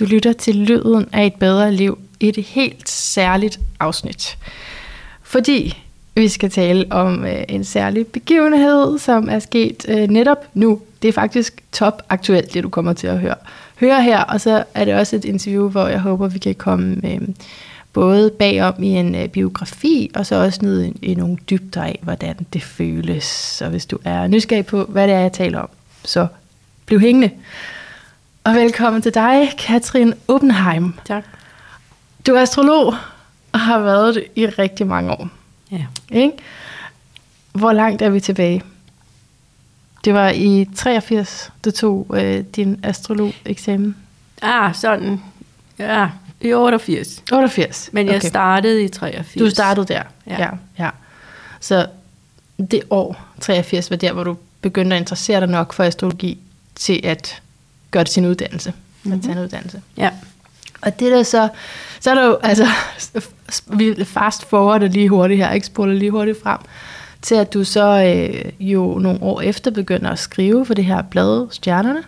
[0.00, 4.38] Du lytter til Lyden af et bedre liv, et helt særligt afsnit.
[5.22, 5.82] Fordi
[6.14, 10.80] vi skal tale om øh, en særlig begivenhed, som er sket øh, netop nu.
[11.02, 13.34] Det er faktisk top aktuelt, det du kommer til at høre.
[13.80, 17.00] Høre her, og så er det også et interview, hvor jeg håber, vi kan komme
[17.04, 17.20] øh,
[17.92, 21.98] både bagom i en øh, biografi, og så også ned i, i nogle dybder af,
[22.02, 23.24] hvordan det føles.
[23.24, 25.68] Så hvis du er nysgerrig på, hvad det er, jeg taler om,
[26.04, 26.26] så
[26.86, 27.30] bliv hængende.
[28.46, 30.94] Og velkommen til dig, Katrin Oppenheim.
[31.04, 31.24] Tak.
[32.26, 32.94] Du er astrolog
[33.52, 35.28] og har været det i rigtig mange år.
[35.70, 35.86] Ja.
[36.10, 36.32] Ikke?
[37.52, 38.62] Hvor langt er vi tilbage?
[40.04, 43.96] Det var i 83, du tog øh, din astrolog-eksamen.
[44.42, 45.22] Ah, sådan.
[45.78, 46.08] Ja,
[46.40, 47.22] i 88.
[47.32, 47.90] 88?
[47.92, 49.42] Men jeg startede i 83.
[49.44, 50.02] Du startede der?
[50.26, 50.42] Ja.
[50.42, 50.50] ja.
[50.78, 50.90] ja.
[51.60, 51.86] Så
[52.70, 56.38] det år, 83, var der, hvor du begyndte at interessere dig nok for astrologi
[56.74, 57.42] til at
[57.90, 58.70] gøre det sin uddannelse.
[58.70, 59.18] Mm-hmm.
[59.18, 59.82] At tage en uddannelse.
[59.96, 60.10] Ja.
[60.80, 61.48] Og det der så,
[62.00, 62.66] så er der jo, altså,
[63.66, 66.58] vi fast forwarder lige hurtigt her, ikke spoler lige hurtigt frem,
[67.22, 71.02] til at du så øh, jo nogle år efter begynder at skrive for det her
[71.02, 72.02] blad Stjernerne,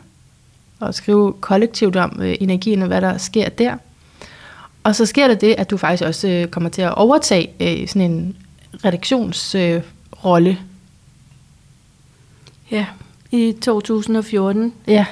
[0.81, 3.77] og skrive kollektivt om øh, energien og hvad der sker der.
[4.85, 7.89] Og så sker der det, at du faktisk også øh, kommer til at overtage øh,
[7.89, 8.37] sådan en
[8.85, 10.51] redaktionsrolle.
[10.51, 10.57] Øh,
[12.71, 12.87] ja,
[13.31, 15.07] i 2014 ja.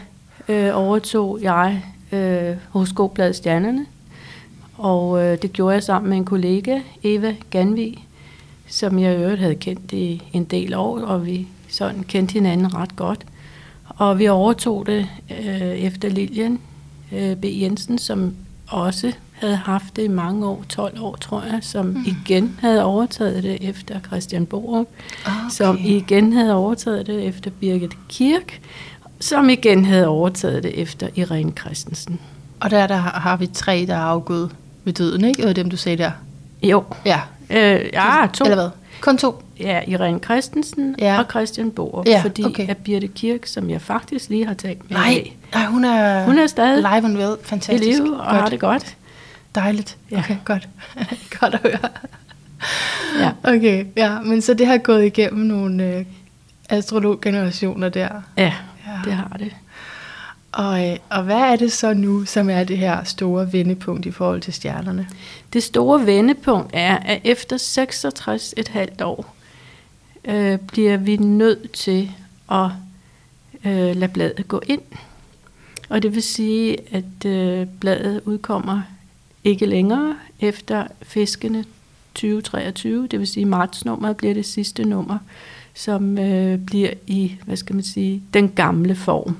[0.48, 3.86] Øh, overtog jeg øh, horoskopbladet Stjernerne,
[4.75, 8.05] og øh, det gjorde jeg sammen med en kollega, Eva Ganvi,
[8.66, 12.75] som jeg i øvrigt havde kendt i en del år, og vi sådan kendte hinanden
[12.75, 13.27] ret godt.
[13.88, 16.58] Og vi overtog det øh, efter Lilian
[17.12, 17.44] øh, B.
[17.44, 18.34] Jensen, som
[18.69, 22.05] også havde haft det i mange år, 12 år tror jeg, som mm.
[22.06, 24.86] igen havde overtaget det efter Christian Borup,
[25.27, 25.33] okay.
[25.50, 28.60] som igen havde overtaget det efter Birgit Kirk,
[29.20, 32.20] som igen havde overtaget det efter Irene Christensen.
[32.61, 34.50] Og der, der har vi tre, der er afgået
[34.84, 35.36] ved døden, ikke?
[35.39, 36.11] Det var dem, du sagde der.
[36.62, 36.84] Jo.
[37.05, 37.20] Ja.
[37.50, 38.44] Øh, ja, to.
[38.44, 38.70] Eller hvad?
[39.00, 39.42] Kun to?
[39.61, 41.19] Ja, Irene Christensen ja.
[41.19, 42.06] og Christian Borup.
[42.06, 42.69] Ja, fordi okay.
[42.69, 46.38] at Birte Kirk, som jeg faktisk lige har talt med nej, nej, hun er, hun
[46.38, 47.37] er stadig live and well.
[47.43, 47.88] Fantastisk.
[47.88, 48.41] i live og godt.
[48.41, 48.97] har det godt.
[49.54, 49.97] Dejligt.
[50.10, 50.19] Ja.
[50.19, 50.69] Okay, godt.
[51.41, 51.91] godt at høre.
[53.21, 53.31] Ja.
[53.44, 56.04] Okay, ja, men så det har gået igennem nogle øh,
[56.69, 58.09] astrologgenerationer der.
[58.37, 58.53] Ja,
[59.05, 59.57] det har det.
[60.53, 64.11] Og, øh, og hvad er det så nu, som er det her store vendepunkt i
[64.11, 65.09] forhold til stjernerne?
[65.53, 69.37] Det store vendepunkt er, at efter 66 et halvt år,
[70.25, 72.11] øh, bliver vi nødt til
[72.51, 72.71] at
[73.65, 74.83] øh, lade bladet gå ind.
[75.89, 78.83] Og det vil sige, at øh, bladet udkommer
[79.45, 81.65] ikke længere efter fiskene
[82.15, 85.19] 2023, det vil sige martsnummeret bliver det sidste nummer,
[85.76, 89.37] som øh, bliver i, hvad skal man sige, den gamle form.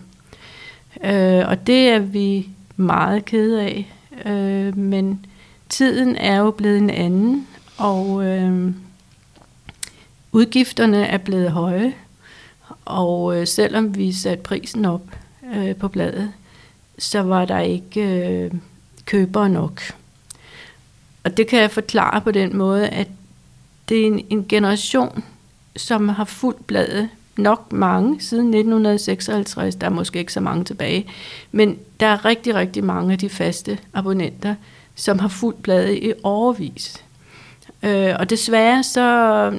[1.05, 3.93] Øh, og det er vi meget kede af,
[4.25, 5.27] øh, men
[5.69, 7.47] tiden er jo blevet en anden,
[7.79, 8.73] og øh,
[10.33, 11.95] udgifterne er blevet høje,
[12.85, 15.03] og øh, selvom vi satte prisen op
[15.55, 16.33] øh, på bladet,
[16.99, 18.53] så var der ikke øh,
[19.05, 19.83] købere nok.
[21.25, 23.09] Og det kan jeg forklare på den måde, at
[23.89, 25.25] det er en, en generation,
[25.77, 29.75] som har fulgt bladet nok mange siden 1956.
[29.75, 31.07] Der er måske ikke så mange tilbage.
[31.53, 34.55] Men der er rigtig, rigtig mange af de faste abonnenter,
[34.95, 37.05] som har fulgt bladet i overvis.
[37.83, 39.03] Øh, og desværre, så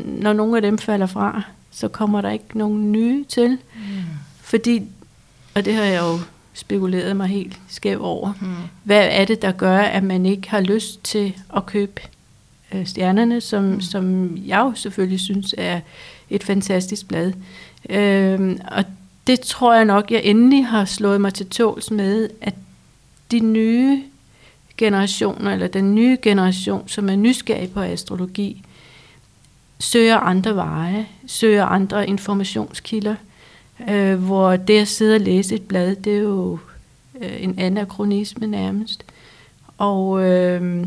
[0.05, 1.41] når nogle af dem falder fra,
[1.72, 3.49] så kommer der ikke nogen nye til.
[3.75, 3.81] Mm.
[4.41, 4.84] Fordi,
[5.55, 6.19] og det har jeg jo
[6.53, 8.47] spekuleret mig helt skæv over, mm.
[8.84, 12.01] hvad er det, der gør, at man ikke har lyst til at købe
[12.73, 13.81] øh, stjernerne, som, mm.
[13.81, 15.79] som jeg jo selvfølgelig synes er
[16.29, 17.33] et fantastisk blad.
[17.89, 18.83] Øhm, og
[19.28, 22.53] det tror jeg nok, jeg endelig har slået mig til tåls med, at
[23.31, 24.03] de nye
[24.78, 28.63] generationer, eller den nye generation, som er nysgerrig på astrologi,
[29.79, 33.16] søger andre veje, søger andre informationskilder,
[33.89, 36.59] øh, hvor det at sidde og læse et blad, det er jo
[37.22, 39.05] øh, en anachronisme nærmest.
[39.78, 40.85] Og øh,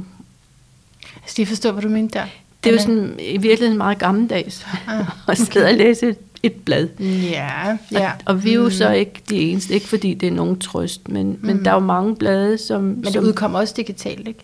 [1.23, 2.25] Altså, de forstår, hvad du mente der?
[2.65, 6.53] det er jo sådan i virkeligheden meget gammeldags Ah, at sidde og læse et, et
[6.53, 6.89] blad.
[7.01, 8.07] Ja, ja.
[8.11, 8.71] Og, og vi er jo Mm.
[8.71, 11.39] så ikke de eneste, ikke fordi det er nogen trøst, men, mm.
[11.43, 12.83] men der er jo mange blade, som...
[12.83, 14.41] Men det som, udkommer også digitalt, ikke?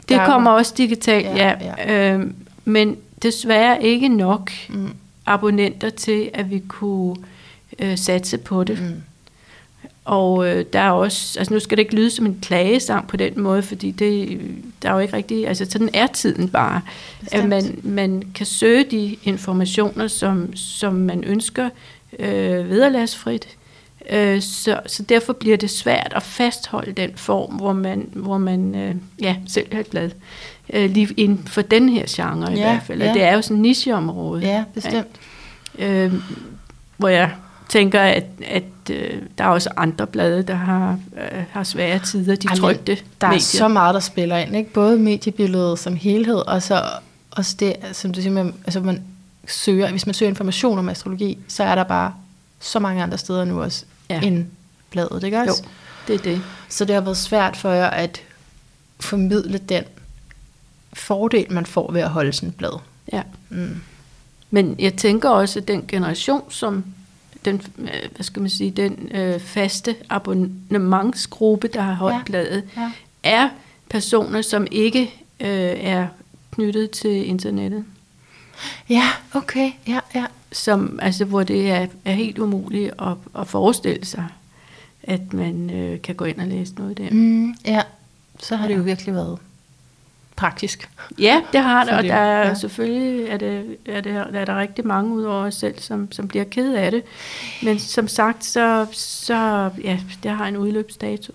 [0.00, 1.72] det der er kommer jo- også digitalt, Ja, ja.
[1.78, 2.12] ja.
[2.14, 2.34] Øhm,
[2.64, 4.88] men desværre ikke nok Mm.
[5.26, 7.16] abonnenter til, at vi kunne
[7.78, 8.80] øh, satse på det.
[8.82, 9.02] Mm.
[10.04, 13.16] Og øh, der er også, altså nu skal det ikke lyde som en klagesang på
[13.16, 14.40] den måde, fordi det,
[14.82, 16.80] der er jo ikke rigtig, altså sådan er tiden bare,
[17.20, 17.42] Bestemt.
[17.42, 21.68] at man, man kan søge de informationer, som, som man ønsker,
[22.18, 23.48] øh, vederlagsfrit,
[24.10, 28.74] Øh, så, så derfor bliver det svært at fastholde den form, hvor man, hvor man
[28.74, 30.10] øh, ja, selv et blad.
[30.72, 33.02] Øh, lige inden for den her genre i Ja, hvert fald.
[33.02, 33.12] ja.
[33.14, 34.42] Det er jo sådan en nicheområde.
[34.42, 35.06] Ja, bestemt.
[35.78, 36.12] Øh,
[36.96, 37.30] hvor jeg
[37.70, 42.36] tænker, at, at øh, der er også andre blade, der har, øh, har svære tider,
[42.36, 43.40] de Ej, men trykte Der er medier.
[43.40, 44.72] så meget, der spiller ind, ikke?
[44.72, 46.82] Både mediebilledet som helhed, og så
[47.30, 49.02] også det, som du siger, man, altså man
[49.48, 52.14] søger, hvis man søger information om astrologi, så er der bare
[52.60, 54.20] så mange andre steder nu også, Ja.
[54.20, 54.46] end
[54.90, 55.62] bladet, ikke Jo, også?
[56.06, 56.42] det er det.
[56.68, 58.20] Så det har været svært for jer at
[59.00, 59.84] formidle den
[60.92, 62.78] fordel, man får ved at holde sådan et blad.
[63.12, 63.22] Ja.
[63.48, 63.80] Mm.
[64.50, 66.84] Men jeg tænker også, at den generation, som
[67.44, 72.22] den, øh, hvad skal man sige, den øh, faste abonnementsgruppe, der har holdt Ja.
[72.26, 72.90] bladet, Ja.
[73.22, 73.48] er
[73.90, 75.02] personer, som ikke
[75.40, 75.48] øh,
[75.80, 76.06] er
[76.50, 77.84] knyttet til internettet.
[78.88, 79.02] ja,
[79.34, 80.24] okay, ja, ja.
[80.52, 84.26] Som, altså, hvor det er, er helt umuligt at, at forestille sig,
[85.02, 87.10] at man øh, kan gå ind og læse noget der.
[87.10, 87.82] Mm, ja,
[88.40, 88.78] så har det Ja.
[88.78, 89.38] jo virkelig været
[90.40, 90.88] praktisk.
[91.18, 92.54] Ja, det har det, og der er ja.
[92.54, 96.28] selvfølgelig er det, er det, er der rigtig mange ud over os selv, som, som
[96.28, 97.02] bliver ked af det.
[97.62, 101.32] Men som sagt, så, så ja, det har en udløbsdato.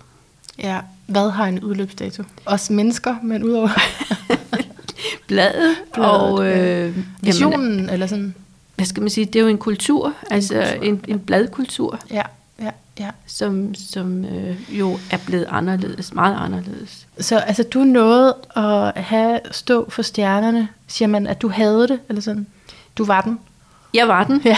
[0.58, 2.22] Ja, hvad har en udløbsdato?
[2.44, 3.68] Også mennesker, men udover
[5.28, 8.34] Bladet, Bladet, og øh, jamen, visionen, eller sådan.
[8.74, 12.22] hvad skal man sige, det er jo en kultur, altså kultur, en, en bladkultur, Ja,
[12.98, 17.06] ja, som, som øh, jo er blevet anderledes, meget anderledes.
[17.20, 20.68] Så altså, du nåede at have stå for stjernerne.
[20.86, 22.46] Siger man, at du havde det, eller sådan?
[22.98, 23.38] Du var den?
[23.94, 24.56] Jeg var den, Ja,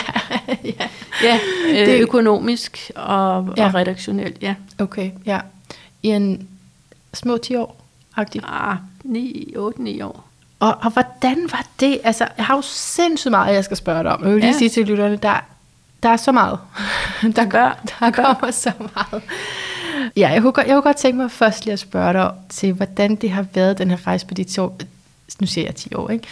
[0.64, 0.88] ja.
[1.22, 1.38] ja,
[1.68, 3.66] øh, Det- økonomisk og, Ja.
[3.66, 4.54] og redaktionelt, ja.
[4.78, 5.40] Okay, ja.
[6.02, 6.48] I en
[7.14, 7.84] små 10 år,
[8.16, 8.44] agtigt.
[8.48, 10.24] Ah, 9, 8-9 år.
[10.60, 11.98] Og, og hvordan var det?
[12.04, 14.22] Altså, jeg har jo sindssygt meget, jeg skal spørge dig om.
[14.24, 14.58] Jeg vil lige Ja.
[14.58, 15.44] sige til lytterne, der,
[16.02, 16.58] der er så meget.
[17.36, 19.22] Der, Gør, der kommer så meget.
[20.16, 22.72] Ja, jeg kunne, godt, jeg kunne godt tænke mig først lige at spørge dig til,
[22.72, 24.78] hvordan det har været, den her rejse på de 10 år.
[25.40, 26.26] Nu siger jeg 10 år, ikke?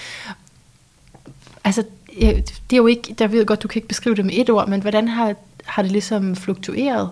[1.65, 1.85] Altså,
[2.21, 4.35] jeg- det er jo ikke, der ved jeg godt, du kan ikke beskrive det med
[4.37, 5.35] et ord, men hvordan har,
[5.65, 7.11] har det ligesom fluktueret?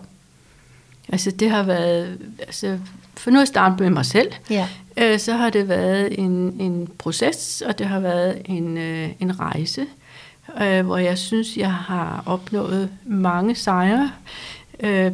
[1.08, 2.78] Altså det har været, altså
[3.16, 4.68] for nu at starte med mig selv, Ja.
[4.96, 9.40] øh, så har det været en, en proces, og det har været en, øh, en
[9.40, 9.86] rejse,
[10.62, 14.10] øh, hvor jeg synes, jeg har opnået mange sejre.
[14.80, 15.12] Øh,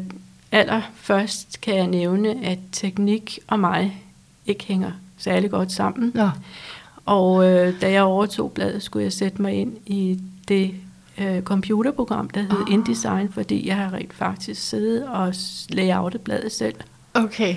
[0.53, 4.03] allerførst kan jeg nævne, at teknik og mig
[4.47, 6.13] ikke hænger særlig godt sammen.
[6.15, 6.31] Nå,
[7.07, 10.75] Og øh, da jeg overtog bladet, skulle jeg sætte mig ind i det
[11.19, 12.73] øh, computerprogram, der hed Ah.
[12.73, 15.35] InDesign, fordi jeg har rent faktisk siddet og
[15.69, 16.75] layoutet bladet selv.
[17.15, 17.57] okay.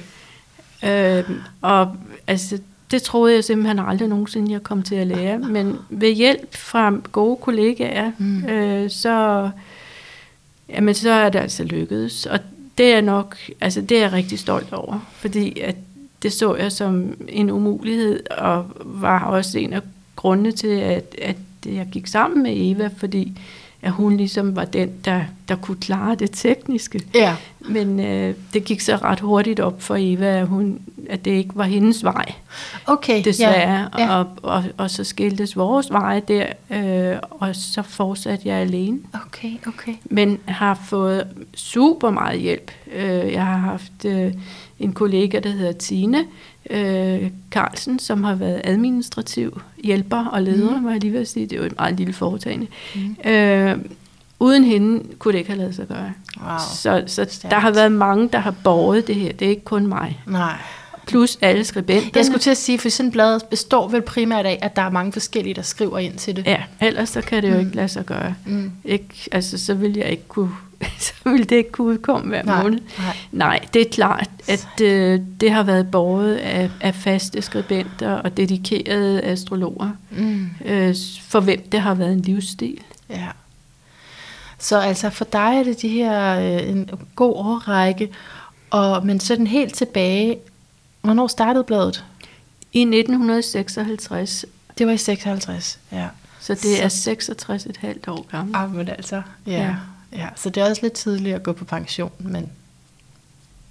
[0.83, 1.23] Øh,
[1.61, 1.95] og
[2.27, 2.59] altså,
[2.93, 5.39] det troede jeg simpelthen aldrig nogensinde, jeg kom til at lære.
[5.39, 8.45] Men ved hjælp fra gode kollegaer, Mm.
[8.45, 9.49] øh, så,
[10.69, 12.25] jamen, så er det altså lykkedes.
[12.25, 12.39] Og
[12.77, 15.75] det er nok, altså det er jeg rigtig stolt over, fordi at
[16.23, 19.81] det så jeg som en umulighed, og var også en af
[20.15, 21.35] grundene til, at, at
[21.65, 23.31] jeg gik sammen med Eva, fordi
[23.83, 27.01] at hun ligesom var den, der, der kunne klare det tekniske.
[27.15, 27.35] Ja.
[27.59, 31.51] Men øh, det gik så ret hurtigt op for Eva, at, hun, at det ikke
[31.55, 32.25] var hendes vej,
[32.85, 33.23] Okay.
[33.23, 33.89] desværre.
[33.99, 34.05] Ja.
[34.05, 34.17] ja.
[34.19, 38.99] Og, og, og så skiltes vores veje der, øh, og så fortsatte jeg alene.
[39.25, 39.93] Okay, okay.
[40.05, 42.71] Men har fået super meget hjælp.
[42.95, 44.33] Øh, jeg har haft øh,
[44.83, 46.25] en kollega, der hedder Tine
[46.69, 50.83] øh, Carlsen, som har været administrativ hjælper og leder, mm.
[50.83, 51.45] må jeg lige vil sige.
[51.45, 52.67] Det er jo et meget lille foretagende.
[52.95, 53.31] Mm.
[53.31, 53.77] Øh,
[54.39, 56.13] uden hende kunne det ikke have lavet sig gøre.
[56.41, 56.57] Wow.
[56.57, 57.51] Så, så Stærkt.
[57.51, 59.33] der har været mange, der har båret det her.
[59.33, 60.21] Det er ikke kun mig.
[60.27, 60.57] Nej.
[61.07, 62.11] Plus alle skribenterne.
[62.15, 64.89] Jeg skulle til at sige, for sådan blad består vel primært af, at der er
[64.89, 66.45] mange forskellige, der skriver ind til det.
[66.47, 67.59] Ja, ellers så kan det jo Mm.
[67.59, 68.35] ikke lade sig gøre.
[68.45, 68.71] Mm.
[68.85, 70.51] Ikke, altså, så vil jeg ikke kunne,
[70.99, 72.79] så vil det ikke kunne udkomme hver Nej, måned.
[72.97, 73.15] nej.
[73.31, 78.37] Nej, det er klart, at øh, det har været båret af, af faste skribenter og
[78.37, 80.47] dedikerede astrologer, Mm.
[80.65, 80.95] øh,
[81.27, 82.77] for hvem det har været en livsstil.
[83.09, 83.27] Ja.
[84.59, 88.09] Så altså for dig er det de her øh, en god årrække,
[88.69, 90.37] og, men sådan helt tilbage,
[91.03, 92.05] hvornår startede bladet?
[92.73, 94.45] I 1956,
[94.77, 96.07] Det var i 56, ja.
[96.39, 98.55] så det er 66 et halvt år gammel.
[98.55, 99.51] Ah, men altså, ja.
[99.51, 99.61] Ja.
[99.63, 99.75] ja.
[100.11, 100.27] ja.
[100.35, 102.49] Så det er også lidt tidligt at gå på pension, men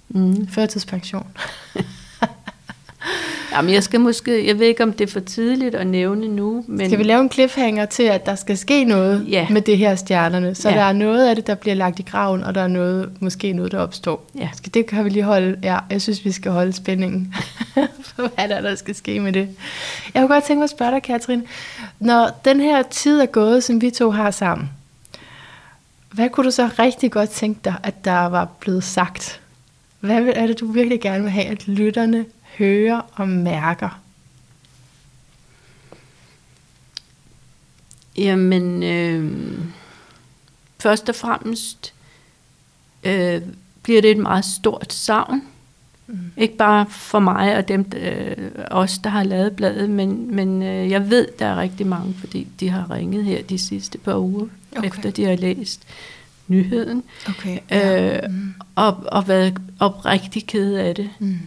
[0.09, 0.47] Mm.
[0.47, 1.27] førtidspension.
[3.55, 6.63] Jamen, jeg skal måske, jeg ved ikke, om det er for tidligt at nævne nu,
[6.67, 9.47] men Skal vi lave en cliffhanger til, at der skal ske noget Ja.
[9.49, 10.55] med det her stjernerne?
[10.55, 10.75] Så Ja.
[10.75, 13.53] der er noget af det, der bliver lagt i graven, og der er noget, måske
[13.53, 14.25] noget, der opstår.
[14.39, 14.49] Ja.
[14.55, 15.57] Skal, det kan vi lige holde.
[15.63, 17.33] Ja, jeg synes, vi skal holde spændingen.
[18.15, 19.49] for hvad der, er, der skal ske med det.
[20.13, 21.43] Jeg kunne godt tænke mig at spørge dig, Katrin.
[21.99, 24.69] Når den her tid er gået, som vi to har sammen,
[26.11, 29.39] Hvad kunne du så rigtig godt tænke dig, at der var blevet sagt?
[29.99, 32.25] Hvad er det, du virkelig gerne vil have, at lytterne
[32.57, 33.99] hører og mærker?
[38.17, 39.31] Jamen, øh,
[40.79, 41.93] først og fremmest
[43.03, 43.41] øh,
[43.83, 45.41] bliver det et meget stort savn.
[46.07, 46.31] Mm.
[46.37, 48.37] Ikke bare for mig og dem, øh,
[48.71, 52.47] os, der har lavet bladet, men, men øh, jeg ved, der er rigtig mange, fordi
[52.59, 54.87] de har ringet her de sidste par uger, okay.
[54.87, 55.87] efter de har læst
[56.47, 57.03] nyheden.
[57.29, 58.17] Okay, ja.
[58.17, 58.53] øh, mm.
[58.75, 61.09] og, og været oprigtig ked af det.
[61.19, 61.39] Mm.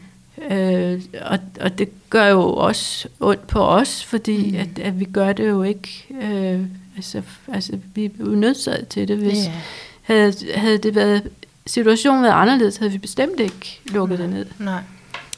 [0.51, 4.57] Øh, og, og det gør jo også ondt på os, fordi mm.
[4.57, 6.07] at, at vi gør det jo ikke.
[6.23, 6.61] Øh,
[6.97, 9.17] altså, altså, vi er jo nødsaget til det.
[9.17, 9.57] Hvis, yeah.
[10.03, 11.31] havde, havde det været
[11.67, 14.27] situationen været anderledes, havde vi bestemt ikke lukket Nej.
[14.27, 14.47] det ned.
[14.59, 14.81] Nej.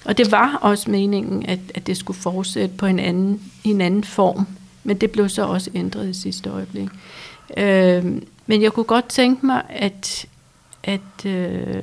[0.04, 4.04] Og det var også meningen, at, at det skulle fortsætte på en anden, en anden
[4.04, 4.46] form.
[4.84, 6.88] Men det blev så også ændret i sidste øjeblik.
[7.56, 8.04] Øh,
[8.46, 10.26] men jeg kunne godt tænke mig, at,
[10.82, 11.82] at øh,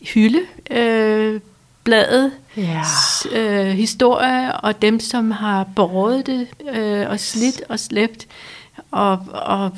[0.00, 1.40] hylde øh,
[1.84, 2.82] bladet, Ja.
[3.32, 8.26] øh, historie, og dem, som har båret det, øh, og slidt og slæbt,
[8.90, 9.70] og, og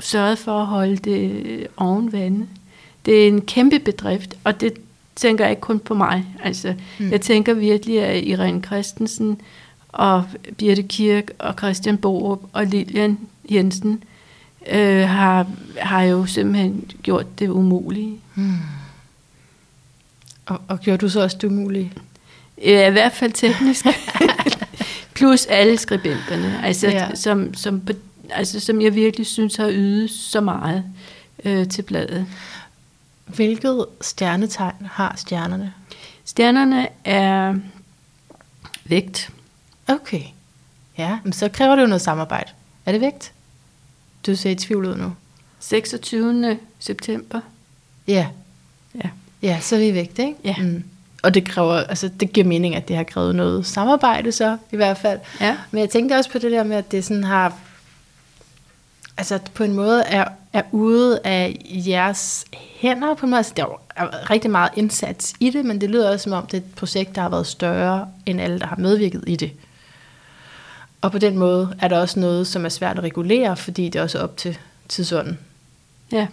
[0.00, 2.46] sørget for at holde det oven vande.
[3.06, 4.72] Det er en kæmpe bedrift, og det
[5.16, 6.26] tænker jeg ikke kun på mig.
[6.44, 7.10] Altså, mm.
[7.10, 9.40] Jeg tænker virkelig, at Irene Christensen
[9.88, 10.24] og
[10.58, 13.18] Birte Kirk og Christian Borup og Lilian
[13.50, 14.02] Jensen
[14.70, 15.46] øh, har,
[15.80, 18.20] har jo simpelthen gjort det umulige.
[18.34, 18.52] Mm.
[20.48, 21.92] Og, og gjorde du så også det umulige?
[22.64, 23.86] Ja, i hvert fald teknisk.
[25.14, 27.14] Plus alle skribenterne, altså, Ja.
[27.14, 27.88] som, som,
[28.30, 30.84] altså, som jeg virkelig synes har ydet så meget
[31.44, 32.26] øh, til bladet.
[33.26, 35.72] Hvilket stjernetegn har stjernerne?
[36.24, 37.54] Stjernerne er
[38.84, 39.30] vægt.
[39.88, 40.22] Okay.
[40.98, 42.50] Ja, men så kræver det jo noget samarbejde.
[42.86, 43.32] Er det vægt?
[44.26, 45.12] Du ser i tvivl ud nu.
[45.60, 46.58] 26.
[46.78, 47.40] september.
[48.08, 48.26] Ja.
[49.42, 49.58] Ja.
[49.60, 50.34] Så er vi vægt, ikke?
[50.44, 50.54] Ja.
[50.58, 50.84] Mm.
[51.22, 54.76] Og det kræver, altså det giver mening, at det har krævet noget samarbejde så, i
[54.76, 55.20] hvert fald.
[55.40, 55.56] Ja.
[55.70, 57.58] Men jeg tænkte også på det der med, at det sådan har,
[59.16, 62.44] altså på en måde er, er ude af jeres
[62.80, 63.38] hænder på en måde.
[63.38, 66.46] Altså, der er er rigtig meget indsats i det, men det lyder også som om,
[66.46, 69.52] det er et projekt, der har været større end alle, der har medvirket i det.
[71.00, 73.98] Og på den måde er der også noget, som er svært at regulere, fordi det
[73.98, 75.38] er også op til tidsånden.
[76.12, 76.26] ja.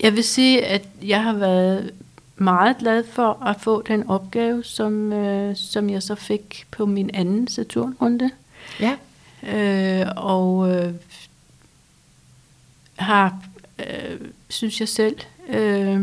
[0.00, 1.90] Jeg vil sige, at jeg har været
[2.36, 7.10] meget glad for at få den opgave, som, øh, som jeg så fik på min
[7.14, 8.30] anden Saturnrunde.
[8.80, 8.96] Ja.
[9.42, 10.94] Øh, og øh,
[12.96, 13.38] har,
[13.78, 15.16] øh, synes jeg selv,
[15.48, 16.00] øh,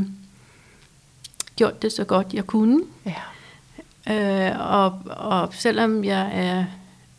[1.56, 2.84] gjort det så godt jeg kunne.
[3.06, 3.22] Ja.
[4.10, 6.66] Øh, og, og selvom jeg er,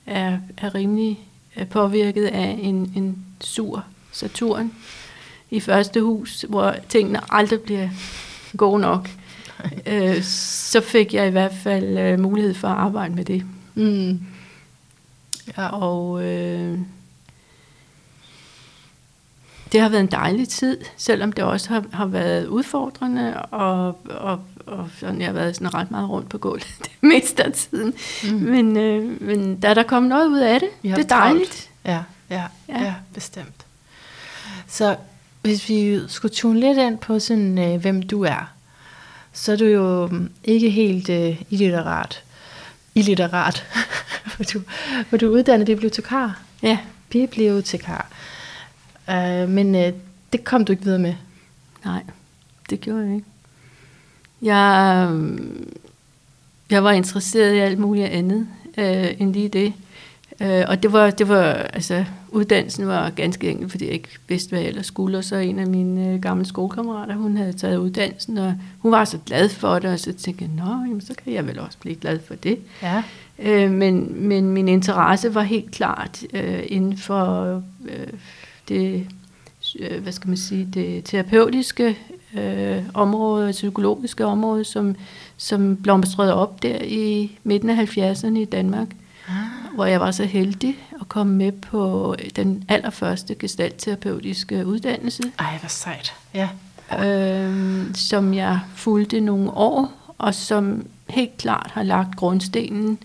[0.07, 1.21] er, er rimelig
[1.57, 4.73] øh, påvirket af en, en sur Saturn
[5.51, 7.89] i første hus, hvor tingene aldrig bliver
[8.57, 9.09] gode nok,
[9.87, 13.45] øh, så fik jeg i hvert fald øh, mulighed for at arbejde med det.
[13.75, 14.21] Mm.
[15.59, 15.69] Ja.
[15.69, 16.79] Og øh,
[19.73, 24.41] det har været en dejlig tid, selvom det også har, har været udfordrende, og, og,
[24.67, 27.95] og sådan, jeg har været sådan ret meget rundt på gulvet det meste af tiden.
[28.25, 28.39] Mm.
[28.39, 31.11] Men, øh, men da der kom noget ud af det, det er travlt.
[31.11, 31.71] dejligt.
[31.85, 32.83] Ja, ja, Ja.
[32.85, 33.67] ja, bestemt.
[34.69, 34.97] Så
[35.43, 38.53] hvis vi skulle tune lidt ind på sådan, øh, hvem du er,
[39.33, 42.23] så er du jo mm, ikke helt øh, illiterat.
[42.95, 43.65] Illiterat.
[44.37, 44.61] hvor, du,
[45.09, 46.43] hvor du er uddannet bibliotekar.
[46.63, 48.11] Ja, Bibliotekar.
[49.11, 49.93] Øh, men øh,
[50.33, 51.15] det kom du ikke videre med.
[51.85, 52.03] nej,
[52.71, 53.27] det gjorde jeg ikke.
[54.43, 55.41] Jeg, øh,
[56.71, 59.73] jeg var interesseret i alt muligt andet øh, end lige det.
[60.41, 64.51] Øh, og det var, det var, altså, uddannelsen var ganske enkelt, fordi jeg ikke vidste,
[64.51, 65.19] hvad jeg ellers skulle.
[65.19, 69.05] Og så en af mine øh, gamle skolekammerater, hun havde taget uddannelsen, og hun var
[69.05, 71.79] så glad for det, og så tænkte jeg, nå, jamen, så kan jeg vel også
[71.79, 72.59] blive glad for det.
[72.83, 73.03] Ja.
[73.39, 78.07] Øh, men, men min interesse var helt klart øh, inden for øh,
[78.69, 79.07] det,
[79.79, 81.99] øh, hvad skal man sige, det terapeutiske
[82.39, 84.97] øh, område, psykologiske område, som,
[85.37, 88.89] som blomstrede op der i midten af 70'erne i Danmark,
[89.29, 89.35] Ah.
[89.75, 95.69] hvor jeg var så heldig at komme med på den allerførste gestaltterapeutiske uddannelse Ej, hvor
[95.69, 96.13] sejt.
[96.35, 96.49] Ja.
[97.07, 102.99] øh, som jeg fulgte nogle år, og som helt klart har lagt grundstenen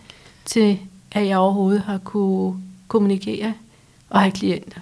[0.45, 0.79] til,
[1.11, 2.55] at jeg overhovedet har kunne
[2.87, 3.53] kommunikere
[4.09, 4.79] og have klienter.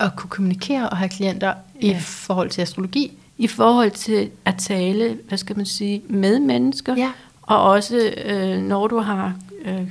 [0.00, 1.98] At, kunne kommunikere og have klienter i Ja.
[2.00, 3.12] forhold til astrologi.
[3.38, 7.10] I forhold til at tale, hvad skal man sige, med mennesker, Ja.
[7.42, 9.34] og også øh, når du har,
[9.64, 9.88] øh,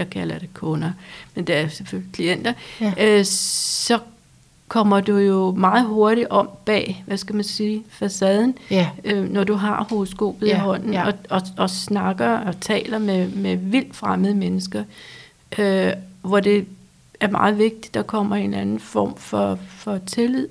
[0.00, 0.90] jeg kalder det kunder,
[1.34, 2.92] men det er selvfølgelig klienter, Ja.
[2.98, 3.98] øh, så
[4.68, 8.88] kommer du jo meget hurtigt om bag, hvad skal man sige, facaden, Ja.
[9.04, 11.06] øh, når du har horoskopet Ja, i hånden, ja.
[11.06, 14.84] og, og, og snakker og taler med, med vildt fremmede mennesker,
[15.58, 15.92] øh,
[16.22, 16.66] hvor det
[17.20, 20.48] er meget vigtigt, at der kommer en anden form for, for tillid,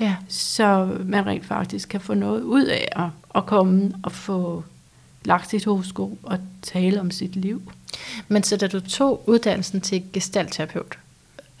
[0.00, 0.16] Ja.
[0.28, 4.64] så man rent faktisk kan få noget ud af at, at komme og få
[5.24, 7.62] lagt sit horoskop og tale om sit liv.
[8.28, 10.98] Men så da du tog uddannelsen til gestaltterapeut,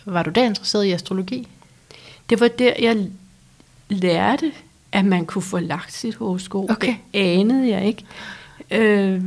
[0.04, 1.48] var du da interesseret i astrologi?
[2.30, 3.08] Det var der, jeg
[3.88, 4.52] lærte,
[4.92, 6.70] at man kunne få lagt sit horoskop.
[6.70, 6.94] Okay.
[7.14, 8.04] Det anede jeg ikke.
[8.70, 9.22] Øh,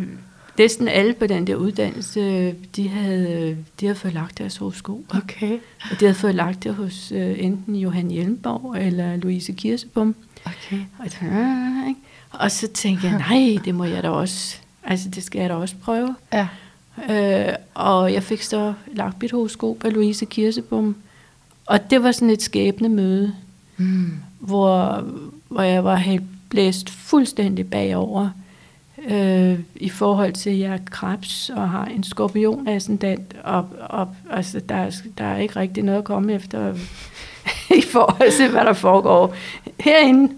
[0.58, 4.98] næsten alle på den der uddannelse, de havde, de havde fået lagt deres horoskop.
[5.10, 5.60] Okay.
[5.92, 10.16] Og de havde fået lagt det hos øh, enten Johan Hjelmborg eller Louise Kirsebom.
[10.46, 10.80] Okay.
[11.00, 12.00] Og, "Ah," ikke?
[12.32, 14.58] og så tænkte jeg, nej, det må jeg da også.
[14.84, 16.16] Altså, det skal jeg da også prøve.
[16.34, 16.48] Ja.
[17.10, 20.96] Øh, og jeg fik så lagt mit horoskop af Louise Kirsebom.
[21.66, 23.34] Og det var sådan et skæbne møde,
[23.80, 24.12] Mm.
[24.40, 25.04] hvor,
[25.50, 28.30] hvor jeg var helt blæst fuldstændig bagover
[29.10, 34.08] øh, i forhold til, at jeg er krebs og har en skorpion ascendant, og, og
[34.32, 36.74] altså, der, er, der er ikke rigtig noget at komme efter
[37.80, 39.36] i forhold til, hvad der foregår
[39.80, 40.34] herinde,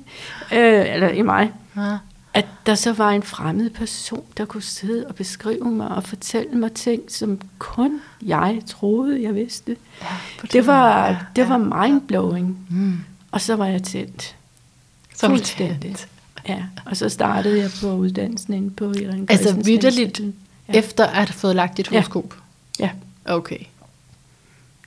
[0.53, 1.51] øh, eller i mig.
[1.77, 1.97] Ja.
[2.33, 6.51] At der så var en fremmed person, der kunne sidde og beskrive mig og fortælle
[6.51, 9.75] mig ting, som kun jeg troede, jeg vidste.
[10.01, 10.07] Ja,
[10.53, 11.47] Det var, ja, det ja.
[11.47, 11.57] var
[11.87, 12.57] mindblowing.
[12.69, 12.97] Mm.
[13.31, 14.35] Og så var jeg tændt.
[15.15, 15.79] Så Fuldstændig.
[15.81, 16.07] tændt.
[16.47, 20.19] Ja, og så startede jeg på uddannelsen inde på Irene Altså Institut.
[20.67, 20.73] Ja.
[20.73, 21.97] Efter at have fået lagt dit Ja.
[21.97, 22.33] horoskop?
[22.79, 22.89] Ja.
[23.25, 23.59] Okay.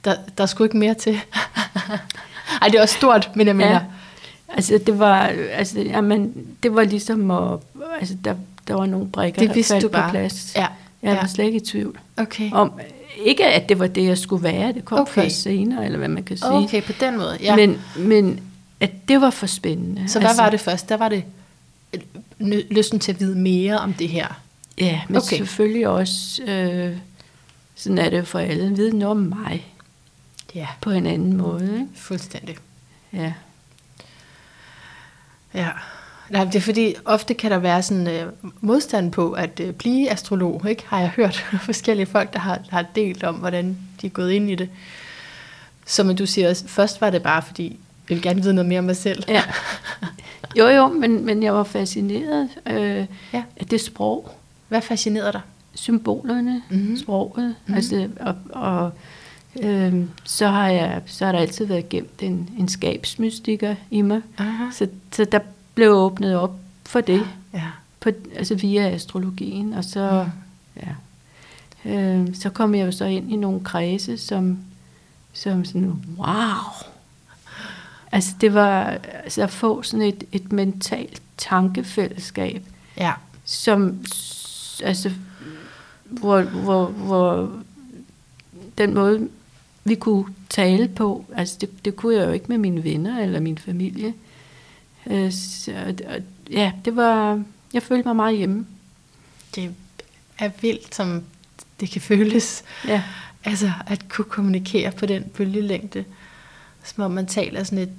[0.05, 1.13] Der, der er sgu ikke mere til.
[2.63, 3.73] Ej, det er også stort, men jeg mener...
[3.73, 3.81] Ja.
[4.55, 5.19] Altså det var,
[5.53, 7.59] altså, jamen, det var ligesom at,
[8.01, 8.35] altså der,
[8.69, 10.11] der var nogle brækker, Det der faldt du på bare.
[10.11, 10.53] plads.
[10.57, 10.61] Ja.
[11.03, 11.21] Jeg ja.
[11.21, 11.99] var slet ikke i tvivl.
[12.17, 12.51] Okay.
[12.53, 12.73] Om,
[13.25, 15.13] ikke at det var det, jeg skulle være, det kom Okay.
[15.13, 16.51] først senere, eller hvad man kan sige.
[16.53, 17.57] Okay, på den måde, ja.
[17.57, 18.41] Men, men
[18.81, 20.09] at det var for spændende.
[20.09, 20.89] så hvad altså, var det først?
[20.89, 21.25] Der var det
[22.71, 24.27] lysten til at vide mere om det her.
[24.79, 25.37] Ja, men Okay.
[25.37, 26.97] selvfølgelig også, øh,
[27.77, 29.67] sådan er det for alle, vide noget om mig
[30.55, 31.65] Ja, på en anden måde.
[31.75, 31.87] Ikke?
[31.95, 32.57] fuldstændig.
[33.13, 33.33] Ja.
[35.55, 35.69] Ja.
[36.31, 40.11] Nej, det er fordi, ofte kan der være sådan øh, modstand på at øh, blive
[40.11, 40.85] astrolog, ikke?
[40.87, 44.51] Har jeg hørt forskellige folk, der har, har delt om, hvordan de er gået ind
[44.51, 44.69] i det.
[45.87, 47.65] Som du siger, først var det bare fordi,
[48.09, 49.25] jeg vil gerne vide noget mere om mig selv.
[49.29, 49.43] ja.
[50.59, 53.43] Jo, jo, men, men jeg var fascineret øh, Ja.
[53.57, 54.31] af det sprog,
[54.69, 55.41] Hvad fascinerede dig?
[55.75, 56.79] symbolerne, Mhm.
[56.81, 56.97] mm-hmm.
[56.97, 57.33] sproget.
[57.37, 57.47] Mhm.
[57.47, 57.75] Mm-hmm.
[57.75, 58.91] Altså, og, og
[59.61, 64.21] øh, så, har jeg, så har der altid været gemt en, en skabsmystiker i mig.
[64.39, 64.65] Aha.
[64.73, 65.39] Så, så der
[65.75, 67.27] blev åbnet op for det.
[67.55, 67.67] Ja.
[68.01, 70.27] på, altså via astrologien, og så,
[70.77, 70.95] ja,
[71.91, 74.59] øh, så kom jeg jo så ind i nogle kredse, som,
[75.33, 76.87] som sådan, wow,
[78.13, 78.85] altså det var
[79.25, 82.63] altså at få sådan et, et mentalt tankefællesskab,
[82.97, 83.13] Ja.
[83.45, 83.99] som,
[84.83, 85.11] altså,
[86.05, 87.51] hvor, hvor, hvor
[88.79, 89.29] den måde,
[89.85, 93.41] vi kunne tale på, altså det, det kunne jeg jo ikke med mine venner eller
[93.41, 94.15] min familie.
[95.07, 95.95] Øh, så,
[96.51, 97.43] ja, det var,
[97.73, 98.67] jeg følte mig meget hjemme.
[99.55, 99.75] Det
[100.39, 101.23] er vildt, som
[101.81, 102.65] det kan føles.
[102.87, 103.03] Ja,
[103.45, 106.05] Altså at kunne kommunikere på den bølgelængde.
[106.85, 107.93] Som om man taler sådan et,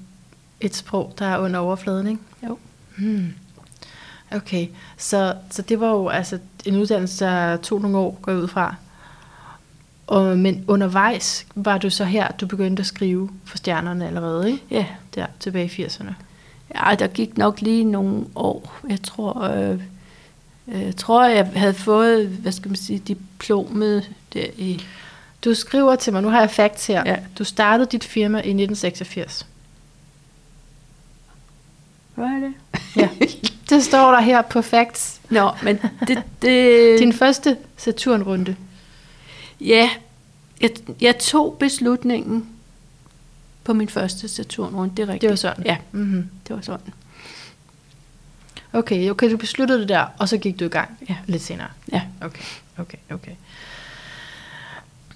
[0.62, 2.22] et sprog, der er under overfladen, ikke?
[2.48, 2.58] jo.
[2.98, 3.34] Hmm.
[4.32, 4.67] Okay,
[4.98, 8.76] så, så det var jo altså en uddannelse, der tog nogle år, går ud fra.
[10.08, 14.63] Og, men undervejs var du så her, du begyndte at skrive for stjernerne allerede, ikke?
[14.72, 14.86] Ja.
[15.16, 16.13] Der, tilbage i 80'erne.
[16.76, 18.80] ja, der gik nok lige nogle år.
[18.89, 19.80] Jeg tror, øh,
[20.68, 24.84] øh, jeg tror, jeg havde fået, hvad skal man sige, diplomet der i...
[25.46, 27.04] Du skriver til mig, nu har jeg facts her.
[27.06, 27.16] Ja.
[27.38, 29.48] Du startede dit firma i 1986.
[32.16, 32.54] Hvad er det?
[32.96, 33.10] Ja.
[33.70, 35.22] det står der her på facts.
[35.30, 36.24] Nå, men det...
[36.42, 38.56] det Din første Saturn-runde.
[39.63, 39.89] Ja,
[40.62, 40.69] jeg,
[41.02, 42.49] jeg tog beslutningen
[43.63, 45.21] på min første Saturnrunde, det er rigtigt.
[45.21, 45.65] Det var sådan?
[45.65, 46.30] Ja, Mm-hmm.
[46.47, 46.93] det var sådan.
[48.73, 51.15] Okay, okay, du besluttede det der, og så gik du i gang Ja.
[51.26, 51.67] lidt senere.
[51.91, 52.02] Ja.
[52.21, 52.43] Okay,
[52.78, 53.32] okay, okay.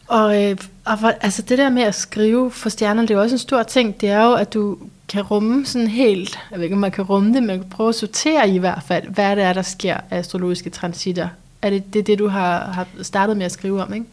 [0.07, 3.21] Og, øh, og hvor, altså det der med at skrive for stjernerne, det er jo
[3.21, 4.01] også en stor ting.
[4.01, 4.77] Det er jo, at du
[5.09, 7.69] kan rumme sådan helt, jeg ved ikke, om man kan rumme det, men man kan
[7.69, 11.27] prøve at sortere i hvert fald, hvad det er, der sker af astrologiske transitter.
[11.61, 14.05] Er det det, det du har, har startet med at skrive om, ikke?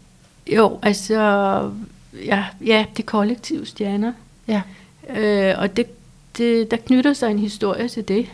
[0.47, 1.21] Jo, altså,
[2.25, 4.13] ja, ja det kollektive stjerner.
[4.49, 4.63] Ja.
[5.11, 5.87] Øh, og det,
[6.37, 8.27] det, der knytter sig en historie til det,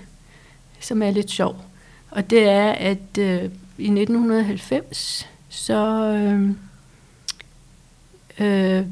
[0.81, 1.65] som er lidt sjov.
[2.11, 3.45] Og det er, at øh,
[3.79, 6.51] i 1990, så øh,
[8.39, 8.87] øh,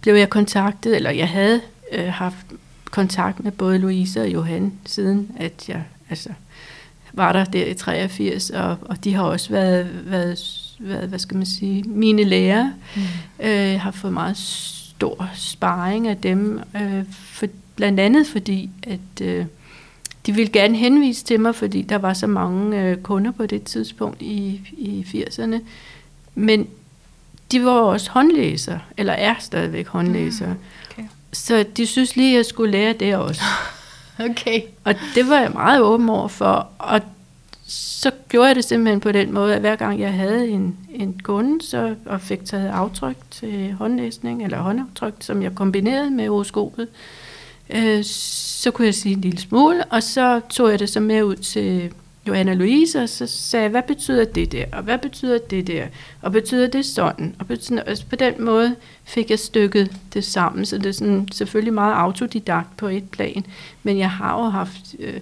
[0.00, 1.60] blev jeg kontaktet, eller jeg havde
[1.92, 2.46] øh, haft
[2.90, 6.28] kontakt med både Louise og Johan, siden at jeg altså,
[7.12, 10.38] var der der i 83, og, og de har også været, været,
[10.80, 12.72] været hvad skal man sige, mine lærere.
[12.96, 13.46] Mm.
[13.46, 19.46] Øh, har fået meget stor sparring af dem, øh, for, blandt andet fordi, at øh,
[20.26, 23.62] de ville gerne henvise til mig, fordi der var så mange øh, kunder på det
[23.62, 25.56] tidspunkt i, i 80'erne.
[26.34, 26.66] Men
[27.52, 30.48] de var også håndlæser, eller er stadigvæk håndlæsere.
[30.48, 30.58] Mm,
[30.90, 31.08] okay.
[31.32, 33.42] Så de synes lige, at jeg skulle lære det også.
[34.30, 34.62] Okay.
[34.84, 37.00] Og det var jeg meget åben over for, og
[37.70, 41.20] så gjorde jeg det simpelthen på den måde, at hver gang jeg havde en, en
[41.22, 46.88] kunde, så, og fik taget aftryk til håndlæsning, eller håndaftryk, som jeg kombinerede med horoskopet,
[47.70, 51.22] øh, så kunne jeg sige en lille smule, og så tog jeg det så med
[51.22, 51.92] ud til
[52.28, 55.86] Johanna Louise, og så sagde jeg, hvad betyder det der, og hvad betyder det der,
[56.22, 60.66] og betyder det sådan, og betyder, altså på den måde fik jeg stykket det sammen,
[60.66, 63.46] så det er sådan, selvfølgelig meget autodidakt på et plan,
[63.82, 65.20] men jeg har jo haft, øh,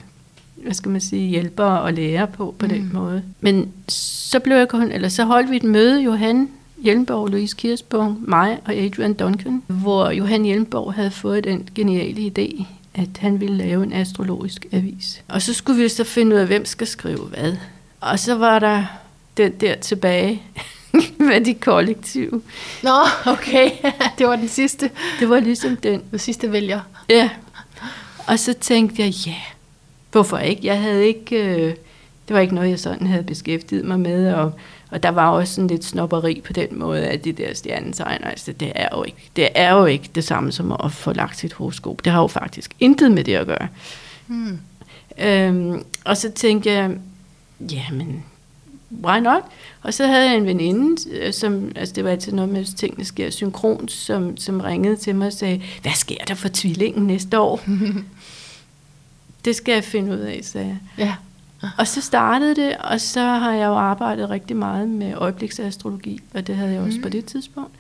[0.63, 2.73] hvad skal man sige, hjælpere og lærer på på mm.
[2.73, 3.23] den måde.
[3.41, 6.49] Men så blev jeg kun, eller så holdt vi et møde, Johan
[6.83, 12.65] Hjelmborg, Louise Kirsborg, mig og Adrian Duncan, hvor Johan Hjelmborg havde fået den geniale idé,
[12.95, 15.23] at han ville lave en astrologisk avis.
[15.29, 17.57] Og så skulle vi så finde ud af, hvem skal skrive hvad.
[18.01, 18.85] Og så var der
[19.37, 20.43] den der tilbage
[21.29, 22.43] med de kollektive.
[22.83, 23.71] Nå, okay.
[24.19, 24.91] det var den sidste.
[25.21, 26.03] Det var ligesom den.
[26.11, 26.81] Den sidste vælger.
[27.11, 27.31] Ja.
[28.27, 29.35] Og så tænkte jeg, ja,
[30.13, 30.67] hvorfor ikke?
[30.67, 31.75] Jeg havde ikke, øh,
[32.29, 34.53] det var ikke noget, jeg sådan havde beskæftiget mig med, og
[34.91, 38.53] og der var også sådan lidt snopperi på den måde, at de der stjernetegn, altså
[38.53, 41.53] det er jo ikke det, er jo ikke det samme som at få lagt sit
[41.53, 42.05] horoskop.
[42.05, 43.69] Det har jo faktisk intet med det at gøre.
[44.27, 44.59] Hmm.
[45.19, 46.97] Øhm, og så tænkte jeg,
[47.71, 48.25] jamen,
[49.05, 49.43] why not?
[49.83, 52.67] Og så havde jeg en veninde, øh, som, altså det var altid noget med, at
[52.67, 57.07] tingene sker synkront, som, som ringede til mig og sagde, hvad sker der for tvillingen
[57.07, 57.61] næste år?
[59.45, 60.79] det skal jeg finde ud af, sagde jeg.
[60.99, 61.15] Ja.
[61.79, 66.47] Og så startede det, og så har jeg jo arbejdet rigtig meget med øjebliksastrologi, og
[66.47, 67.03] det havde jeg også mm.
[67.03, 67.71] på det tidspunkt.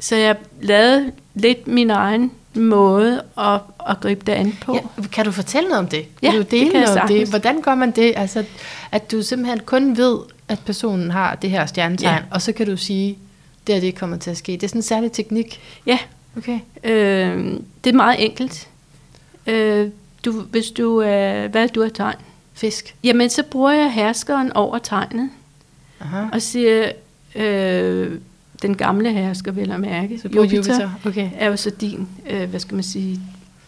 [0.00, 4.74] Så jeg lavede lidt min egen måde at, at gribe det an på.
[4.74, 6.06] Ja, kan du fortælle noget om det?
[6.22, 7.28] Kan ja, du dele det kan noget om det?
[7.28, 8.12] Hvordan gør man det?
[8.16, 8.44] Altså,
[8.92, 10.18] at du simpelthen kun ved,
[10.48, 12.34] at personen har det her stjernetegn, ja.
[12.34, 13.18] og så kan du sige,
[13.66, 14.52] det er det kommer til at ske.
[14.52, 15.60] Det er sådan en særlig teknik.
[15.86, 15.98] Ja.
[16.36, 16.58] Okay.
[16.84, 18.68] Øh, det er meget enkelt.
[19.46, 19.88] Øh,
[20.26, 22.16] du, hvis du, øh, hvad du er tegn?
[22.56, 22.94] fisk?
[23.04, 25.30] Jamen, så bruger jeg herskeren over tegnet.
[26.00, 26.24] Aha.
[26.32, 26.92] Og siger,
[27.34, 28.18] øh,
[28.62, 30.90] den gamle hersker, vil jeg mærke, så Jupiter, Jupiter.
[31.06, 31.30] Okay.
[31.38, 33.20] er jo så din, øh, hvad skal man sige,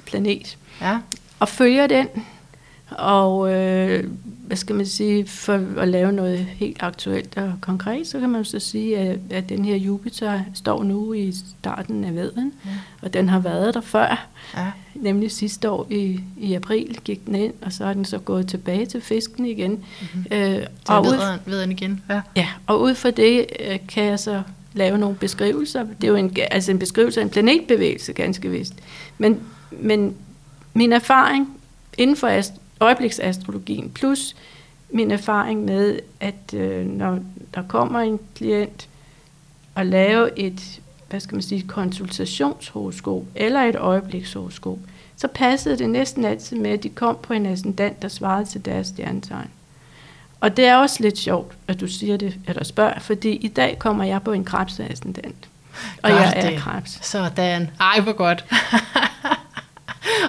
[0.06, 0.58] planet.
[0.80, 0.98] Ja.
[1.38, 2.06] Og følger den,
[2.90, 4.04] og øh,
[4.46, 8.44] hvad skal man sige, for at lave noget helt aktuelt og konkret, så kan man
[8.44, 12.70] så sige, at, at den her Jupiter står nu i starten af veden, ja.
[13.02, 14.26] og den har været der før.
[14.56, 14.66] Ja.
[14.94, 18.48] Nemlig sidste år i, i april gik den ind, og så er den så gået
[18.48, 19.70] tilbage til fisken igen.
[19.70, 20.24] Mm-hmm.
[20.30, 22.02] Øh, og ud, veden igen.
[22.10, 22.20] Ja.
[22.36, 24.42] ja, og ud fra det øh, kan jeg så
[24.74, 25.82] lave nogle beskrivelser.
[25.82, 28.74] Det er jo en, altså en beskrivelse af en planetbevægelse, ganske vist.
[29.18, 30.14] Men, men
[30.74, 31.48] min erfaring
[31.98, 34.36] inden for ast- øjebliksastrologien, plus
[34.90, 37.18] min erfaring med, at øh, når
[37.54, 38.88] der kommer en klient
[39.74, 44.78] og laver et, hvad skal man sige, konsultationshoroskop eller et øjeblikshoroskop,
[45.16, 48.64] så passede det næsten altid med, at de kom på en ascendant, der svarede til
[48.64, 49.50] deres stjernetegn.
[50.40, 53.78] Og det er også lidt sjovt, at du siger det, eller spørger, fordi i dag
[53.78, 55.48] kommer jeg på en krebsascendant.
[56.02, 56.58] Og Gør jeg er det.
[56.58, 56.98] krebs.
[57.06, 57.70] Sådan.
[57.80, 58.44] Ej, hvor godt.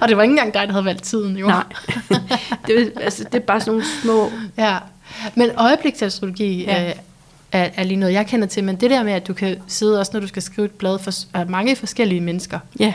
[0.01, 1.47] og det var ikke engang dig, der havde valgt tiden, jo.
[1.47, 1.63] Nej,
[2.67, 4.31] det, altså, det er bare sådan nogle små...
[4.57, 4.77] Ja,
[5.35, 6.89] men øjebliksastrologi ja.
[6.89, 6.95] øh,
[7.51, 9.99] er, er lige noget, jeg kender til, men det der med, at du kan sidde
[9.99, 12.93] også, når du skal skrive et blad for mange forskellige mennesker, ja.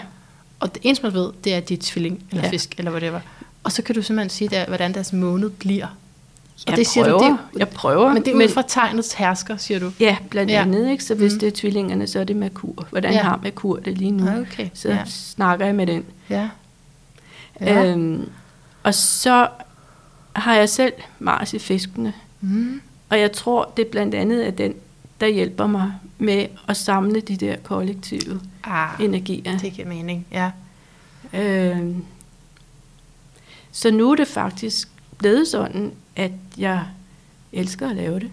[0.61, 2.51] og det eneste, man ved, det er dit tvilling, eller ja.
[2.51, 3.21] fisk, eller whatever.
[3.65, 5.87] Og så kan du simpelthen sige, der, hvordan deres måned bliver.
[5.87, 8.13] Og jeg det siger prøver, du, det, jeg prøver.
[8.13, 9.93] Men det er ud fra tegnets hersker, siger du?
[10.01, 10.63] Ja, blandt ja.
[10.63, 10.91] andet.
[10.91, 11.05] Ikke?
[11.05, 11.39] Så hvis mm.
[11.39, 12.87] det er tvillingerne, så er det Merkur.
[12.91, 13.23] Hvordan ja.
[13.23, 14.41] har Merkur det lige nu?
[14.41, 14.69] Okay.
[14.75, 15.03] Så ja.
[15.07, 16.05] snakker jeg med den.
[16.31, 16.49] Ja.
[17.61, 17.85] Ja.
[17.85, 18.31] Øhm,
[18.83, 19.49] og så
[20.37, 22.13] har jeg selv Mars i fiskene.
[22.41, 22.81] Mm.
[23.09, 24.75] Og jeg tror, det er blandt andet er den,
[25.21, 29.59] der hjælper mig med at samle de der kollektive ah, energier.
[29.59, 30.51] Det giver mening, ja.
[31.33, 32.05] Øhm,
[33.73, 34.89] så nu er det faktisk
[35.19, 36.85] blevet sådan, at jeg
[37.53, 38.31] elsker at lave det.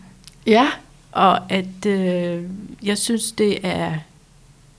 [0.48, 0.68] Ja.
[1.12, 2.44] Og at øh,
[2.84, 3.98] jeg synes, det er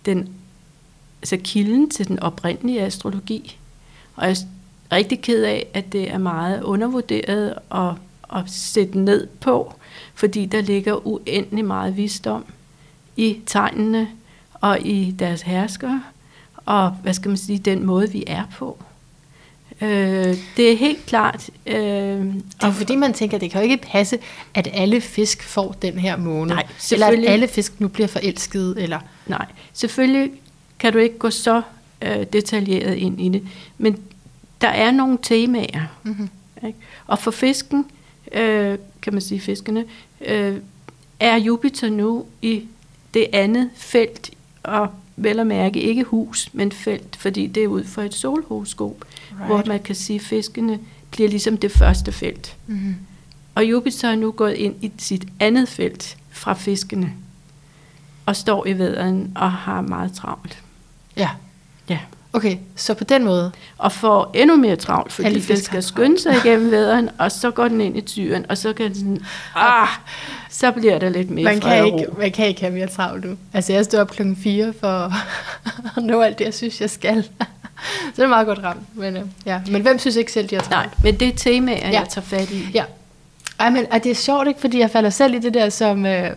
[0.06, 0.28] den,
[1.22, 3.58] altså kilden til den oprindelige astrologi.
[4.16, 4.36] Og jeg
[4.90, 7.90] er rigtig ked af, at det er meget undervurderet at,
[8.38, 9.74] at sætte ned på,
[10.14, 12.44] fordi der ligger uendelig meget visdom
[13.16, 14.08] i tegnene
[14.54, 16.02] og i deres herskere.
[16.56, 18.78] og hvad skal man sige, den måde, vi er på.
[19.80, 21.50] Øh, det er helt klart.
[21.66, 24.18] Øh, Det er jo fordi, man tænker, at det kan jo ikke passe,
[24.54, 26.54] at alle fisk får den her måned.
[26.54, 28.82] Nej, eller at alle fisk nu bliver forelskede.
[28.82, 29.00] Eller...
[29.26, 30.30] Nej, selvfølgelig
[30.78, 31.62] kan du ikke gå så
[32.02, 33.42] øh, detaljeret ind i det,
[33.78, 33.98] men
[34.60, 35.82] der er nogle temaer.
[36.02, 36.28] Mm-hmm.
[36.66, 36.78] Ikke?
[37.06, 37.84] Og for fisken,
[38.32, 39.84] øh, kan man sige fiskene,
[40.26, 40.56] øh,
[41.20, 42.66] er Jupiter nu i
[43.14, 44.30] det andet felt,
[44.62, 49.04] og vel at mærke ikke hus, men felt, fordi det er ud fra et solhoroskop,
[49.32, 49.46] right.
[49.46, 50.78] hvor man kan sige, at fiskene
[51.10, 52.56] bliver ligesom det første felt.
[52.66, 52.96] Mm-hmm.
[53.54, 57.12] Og Jupiter er nu gået ind i sit andet felt fra fiskene,
[58.26, 60.62] og står i væderen og har meget travlt.
[61.16, 61.30] Ja,
[61.92, 61.98] Ja.
[62.32, 62.56] okay.
[62.76, 63.52] Så på den måde.
[63.78, 67.68] Og får endnu mere travlt, fordi den skal skynde sig igennem væderen, og så går
[67.68, 69.18] den ind i tyren, og så kan den sådan,
[69.54, 69.88] ah,
[70.50, 72.14] så bliver der lidt mere Man kan, ikke, ro.
[72.18, 73.36] man kan ikke have mere travlt nu.
[73.52, 75.12] Altså, jeg står op klokken 4 for
[75.96, 77.22] at nå alt det, jeg synes, jeg skal.
[77.22, 78.96] Så det er meget godt ramt.
[78.96, 79.60] Men, øh, ja.
[79.70, 80.90] men hvem synes ikke selv, de har travlt?
[80.90, 82.00] Nej, men det er temaer, Ja.
[82.00, 82.66] jeg tager fat i.
[82.74, 82.84] Ja.
[83.60, 84.60] Ej, men og det er sjovt, ikke?
[84.60, 86.30] Fordi jeg falder selv i det der, som øh,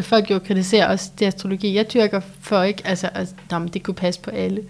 [0.00, 1.74] folk jo kritiserer også, det astrologi.
[1.74, 4.62] Jeg dyrker for ikke, altså, altså nå, men det kunne passe på alle.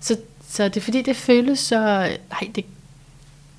[0.00, 0.16] Så,
[0.48, 1.78] så det er fordi, det føles så,
[2.30, 2.64] nej, det,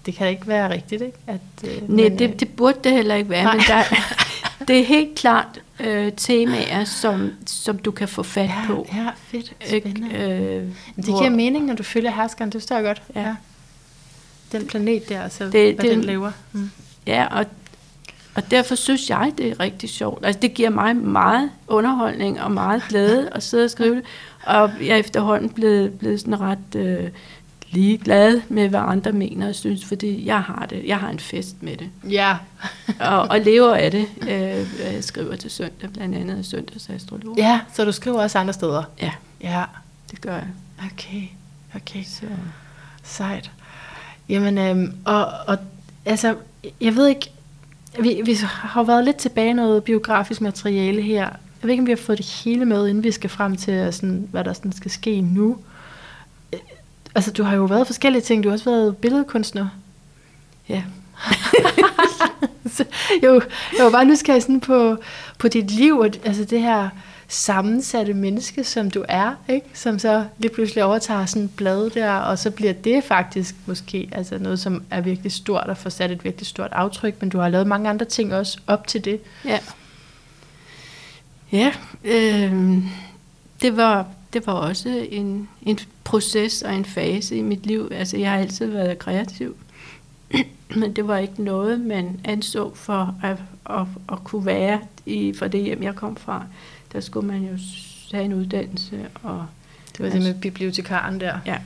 [0.06, 1.17] det kan da ikke være rigtigt, ikke?
[1.27, 3.53] At, øh, Nej, men, øh, det, det burde det heller ikke være, Nej.
[3.56, 3.84] men der,
[4.67, 8.88] det er helt klart øh, temaer, som, som du kan få fat ja, på.
[8.93, 9.89] ja, fedt, Ikke?
[9.91, 10.15] spændende.
[10.15, 10.63] Øh,
[10.95, 13.01] det hvor- giver mening, når du følger herskeren, det forstår jeg godt.
[13.15, 13.36] Ja.
[14.51, 16.32] Den planet der, altså, Det- det, hvad det- den laver.
[16.51, 16.69] Mm.
[17.08, 17.45] Ja, og,
[18.38, 20.26] og derfor synes jeg, det er rigtig sjovt.
[20.26, 24.04] Altså, det giver mig meget underholdning og meget glæde at sidde og skrive det.
[24.45, 27.10] Og jeg er efterhånden blevet, blevet sådan ret øh,
[27.69, 30.84] ligeglad med, hvad andre mener og synes, fordi jeg har det.
[30.86, 31.89] Jeg har en fest med det.
[32.10, 32.36] Ja.
[33.00, 34.06] Og, og lever af det.
[34.21, 34.30] Øh,
[34.93, 37.38] jeg skriver til søndag, blandt andet søndagsastrolog.
[37.38, 38.84] ja, så du skriver også andre steder.
[39.02, 39.63] ja, Ja,
[40.12, 40.47] det gør jeg.
[40.93, 41.21] okay,
[41.76, 42.04] okay.
[42.04, 42.26] Så.
[43.04, 43.52] Sejt.
[44.30, 45.58] Jamen, øhm, og, og
[46.06, 46.36] altså,
[46.82, 47.32] jeg ved ikke,
[47.99, 51.23] vi, vi har jo været lidt tilbage noget biografisk materiale her.
[51.23, 53.73] Jeg ved ikke, om vi har fået det hele med, inden vi skal frem til,
[53.73, 55.57] øh, sådan, hvad der sådan skal ske nu.
[56.53, 56.60] Øh,
[57.15, 58.43] altså, du har jo været forskellige ting.
[58.43, 59.67] Du har også været billedkunstner.
[60.69, 60.83] Ja.
[62.75, 62.86] Så
[63.23, 63.41] jo,
[63.77, 64.97] jeg var bare nysgerrig sådan på,
[65.39, 66.89] på dit liv, og altså det her
[67.27, 69.67] sammensatte menneske, som du er, ikke?
[69.73, 74.09] som så lige pludselig overtager sådan et blad der, og så bliver det faktisk måske
[74.11, 77.37] altså noget, som er virkelig stort og får sat et virkelig stort aftryk, men du
[77.37, 79.19] har lavet mange andre ting også op til det.
[79.45, 79.59] Ja.
[81.51, 82.77] Ja, øh,
[83.61, 87.91] det, var, det var også en, en proces og en fase i mit liv.
[87.91, 89.55] Altså, jeg har altid været kreativ,
[90.79, 93.37] men det var ikke noget, man anså for at,
[93.69, 96.45] at, at kunne være i, for det hjem, jeg kom fra.
[96.93, 97.58] Der skulle man jo
[98.12, 99.45] have en uddannelse og
[99.97, 101.39] Det var det med bibliotekaren der.
[101.45, 101.58] Ja.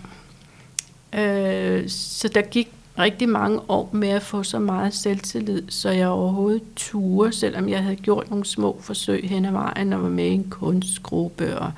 [1.14, 6.08] Øh, så der gik rigtig mange år med at få så meget selvtillid, så jeg
[6.08, 10.26] overhovedet turde, selvom jeg havde gjort nogle små forsøg hen ad vejen og var med
[10.26, 11.72] i en kunstgruppe, og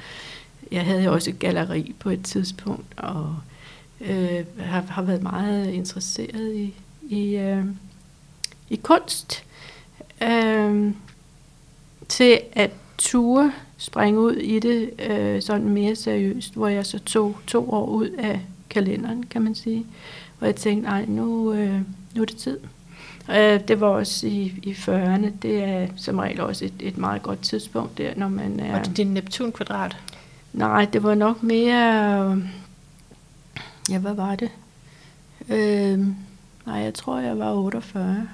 [0.72, 3.36] jeg havde jo også et galleri på et tidspunkt, og
[4.02, 7.66] øh, har, har været meget interesseret i, i, øh,
[8.70, 9.44] i kunst.
[10.22, 10.92] Øh,
[12.08, 17.38] til at ture springe ud i det øh, sådan mere seriøst, hvor jeg så tog
[17.48, 19.86] to år ud af kalenderen, kan man sige.
[20.38, 21.82] Hvor jeg tænkte, nej, nu, øh,
[22.16, 22.60] nu er det tid.
[23.30, 25.28] Øh, det var også i, i 40'erne.
[25.42, 28.72] Det er som regel også et, et meget godt tidspunkt der, når man er...
[28.72, 29.98] Var det din Neptun-kvadrat?
[30.54, 32.42] Nej, det var nok mere...
[33.90, 34.50] Ja, hvad var det?
[35.50, 36.00] Øh,
[36.66, 38.28] nej, jeg tror, jeg var 48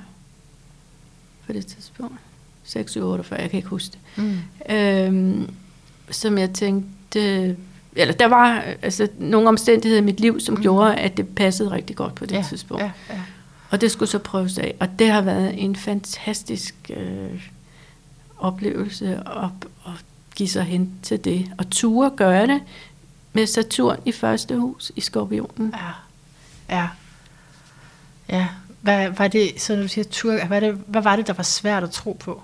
[1.46, 2.20] på det tidspunkt.
[2.70, 4.24] 46, 48, jeg kan ikke huske det.
[4.24, 4.76] Mm.
[4.76, 5.50] Øhm,
[6.12, 7.58] som jeg tænkte...
[7.96, 10.58] Eller der var altså, nogle omstændigheder i mit liv, som Mm.
[10.58, 10.62] mm.
[10.62, 12.84] gjorde, at det passede rigtig godt på det ja, tidspunkt.
[12.84, 13.22] Ja, ja.
[13.70, 14.76] Og det skulle så prøves af.
[14.80, 17.48] Og det har været en fantastisk øh,
[18.38, 19.50] oplevelse at,
[19.86, 19.92] at
[20.36, 21.52] give sig hen til det.
[21.58, 22.62] Og ture gøre det
[23.34, 25.74] med Saturn i første hus i Skorpionen.
[26.70, 26.76] Ja.
[26.76, 26.88] Ja.
[28.30, 28.48] Ja.
[28.82, 31.44] Hvad var det, så når du siger tur, hvad, det, hvad var det, der var
[31.44, 32.42] svært at tro på?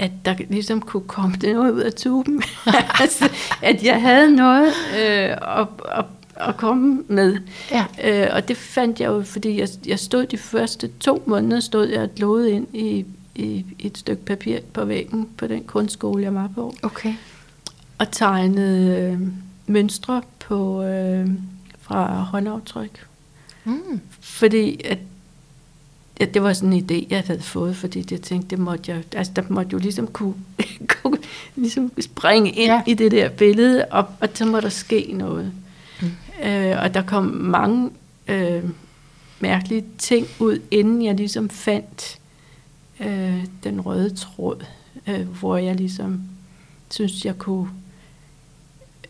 [0.00, 2.42] At der ligesom kunne komme noget ud af tuben.
[3.00, 3.30] altså,
[3.62, 6.04] at jeg havde noget øh, at, at,
[6.36, 7.38] at komme med.
[7.70, 7.84] Ja.
[8.04, 11.88] Øh, og det fandt jeg jo, fordi jeg, jeg stod de første to måneder, stod
[11.88, 16.34] jeg og glodede ind i, i et stykke papir på væggen på den kunstskole, jeg
[16.34, 16.74] var på.
[16.82, 17.14] Okay.
[17.98, 19.20] og tegnede øh,
[19.66, 21.28] mønstre på øh,
[21.80, 23.06] fra håndaftryk.
[23.64, 24.00] Mm.
[24.20, 24.98] Fordi at,
[26.20, 29.02] at det var sådan en idé, jeg havde fået, fordi jeg tænkte, det måtte jeg,
[29.16, 30.34] altså, der måtte jo ligesom kunne,
[31.02, 31.18] kunne
[31.56, 32.74] ligesom springe ind Ja.
[32.74, 32.82] ja.
[32.86, 35.52] i det der billede, og, og så må der ske noget.
[36.02, 36.10] Mm.
[36.48, 37.90] Øh, og der kom mange
[38.28, 38.64] øh,
[39.40, 42.18] mærkelige ting ud, inden jeg ligesom fandt
[43.00, 44.64] øh, den røde tråd,
[45.06, 46.20] øh, hvor jeg ligesom
[46.90, 47.68] synes, jeg kunne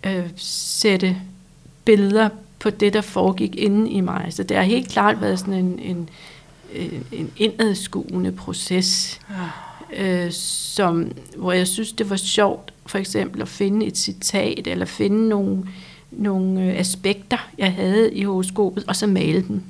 [0.04, 1.16] øh, sætte
[1.84, 4.26] billeder på det, der foregik inde i mig.
[4.30, 6.08] Så det har helt klart været sådan en, en,
[6.74, 9.20] en, en indadskuende proces,
[9.96, 14.86] øh, som, hvor jeg synes, det var sjovt for eksempel at finde et citat, eller
[14.86, 15.66] finde nogle,
[16.10, 19.62] nogle øh, aspekter, jeg havde i horoskopet, og så male dem.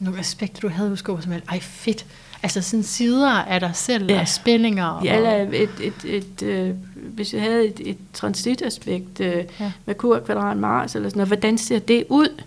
[0.00, 2.06] Nogle aspekter, du havde hos som Ej, fedt.
[2.42, 4.14] Altså sådan sider af dig selv, ja.
[4.14, 4.20] Ja.
[4.20, 5.00] og spændinger.
[5.04, 9.44] Ja, eller et, et, et, øh, hvis jeg havde et, et transitaspekt øh, Ja.
[9.60, 9.72] ja.
[9.86, 12.42] med kur, kvadrat, Mars, eller sådan noget, hvordan ser det ud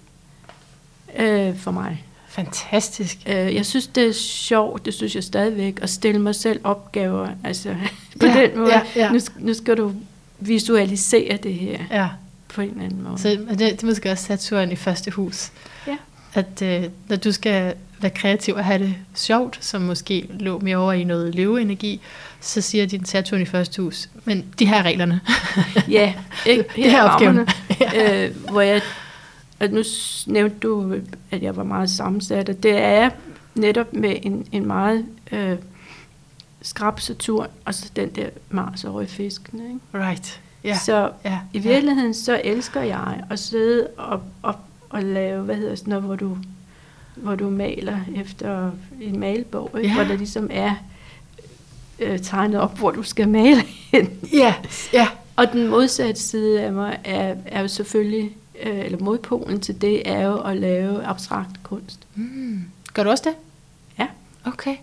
[1.20, 2.04] øh, for mig?
[2.38, 3.18] Fantastisk.
[3.28, 7.28] Øh, jeg synes, det er sjovt, det synes jeg stadigvæk, at stille mig selv opgaver.
[7.44, 7.70] Altså,
[8.20, 9.12] på Ja, den måde, ja, ja.
[9.12, 9.94] Nu, nu skal du
[10.40, 12.08] visualisere det her Ja.
[12.48, 13.18] på en eller anden måde.
[13.18, 15.52] Så det, det er måske også Saturn i første hus.
[15.88, 15.96] Ja.
[16.34, 20.78] At øh, når du skal være kreativ og have det sjovt, som måske lå mere
[20.78, 22.02] over i noget leveenergi,
[22.42, 25.20] så siger din Saturn i første hus, men de her er reglerne.
[25.90, 26.14] Ja,
[26.46, 26.64] ikke?
[26.76, 27.38] Det her er opgaven.
[27.38, 28.82] rammerne, øh, hvor jeg,
[29.60, 29.84] at nu
[30.28, 30.96] nævnte du,
[31.32, 33.10] at jeg var meget sammensat, og det er
[33.56, 35.58] netop med en, en meget øh,
[36.62, 39.64] skrab Saturn, og så den der Mars over i fiskene.
[39.64, 40.08] Ikke?
[40.08, 40.42] Right.
[40.64, 40.78] Ja.
[40.78, 41.40] Så ja.
[41.54, 44.56] i virkeligheden, så elsker jeg at sidde og, og,
[44.90, 46.38] og lave, hvad hedder sådan noget, hvor du,
[47.16, 49.90] hvor du maler efter en malbog, ikke?
[49.90, 49.96] Ja.
[49.96, 50.76] hvor der ligesom er
[52.00, 54.10] øh, tegnet op, hvor du skal male hen.
[54.34, 54.56] Ja.
[54.94, 55.08] ja.
[55.36, 60.10] Og den modsatte side af mig er, er jo selvfølgelig, øh, eller modpolen til det,
[60.10, 62.00] er jo at lave abstrakt kunst.
[62.16, 62.64] Mm.
[62.94, 63.36] Gør du også det?
[64.00, 64.08] Ja.
[64.46, 64.76] Okay.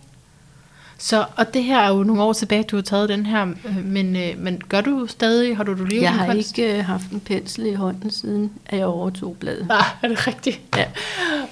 [0.98, 3.84] Så, og det her er jo nogle år tilbage, du har taget den her, øh,
[3.84, 7.10] men, øh, men gør du stadig, har du du lige Jeg har ikke øh, haft
[7.10, 9.66] en pensel i hånden, siden at jeg overtog bladet.
[9.70, 10.60] Ah, er det rigtigt?
[10.76, 10.84] Ja.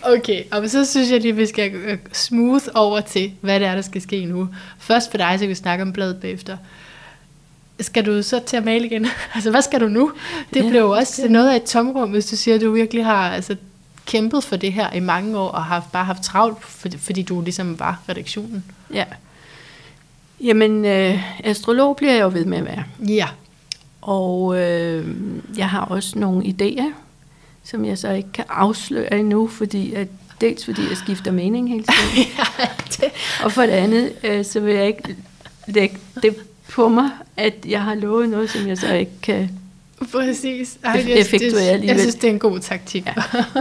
[0.02, 3.82] Okay, og så synes jeg lige, vi skal smooth over til, hvad det er, der
[3.82, 4.48] skal ske nu.
[4.78, 6.56] Først for dig, så kan vi snakke om bladet bagefter.
[7.80, 9.06] Skal du så til at male igen?
[9.34, 10.12] altså, hvad skal du nu?
[10.54, 12.72] Det Ja, bliver jo også det- noget af et tomrum, hvis du siger, at du
[12.72, 13.56] virkelig har altså,
[14.06, 16.64] kæmpet for det her i mange år, og har bare haft travlt,
[16.98, 18.64] fordi, du ligesom var redaktionen.
[18.94, 19.04] Ja.
[20.40, 22.84] Jamen, øh, astrolog bliver jeg jo ved med at være.
[23.08, 23.28] Ja.
[24.00, 25.08] Og øh,
[25.56, 26.92] jeg har også nogle idéer,
[27.64, 30.08] som jeg så ikke kan afsløre endnu, fordi at,
[30.40, 32.26] dels fordi jeg skifter mening hele tiden,
[33.44, 35.16] og for det andet, øh, så vil jeg ikke
[35.66, 36.36] lægge det
[36.74, 39.50] på mig, at jeg har lovet noget, som jeg så ikke kan.
[40.12, 40.78] Præcis.
[40.84, 43.06] Ej, jeg- effektuere det, jeg synes, det er en god taktik.
[43.06, 43.12] Ja.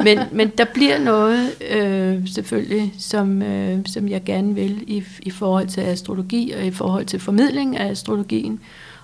[0.03, 5.29] Men, men der bliver noget, øh, selvfølgelig, som, øh, som jeg gerne vil i, i
[5.29, 8.59] forhold til astrologi, og i forhold til formidling af astrologien,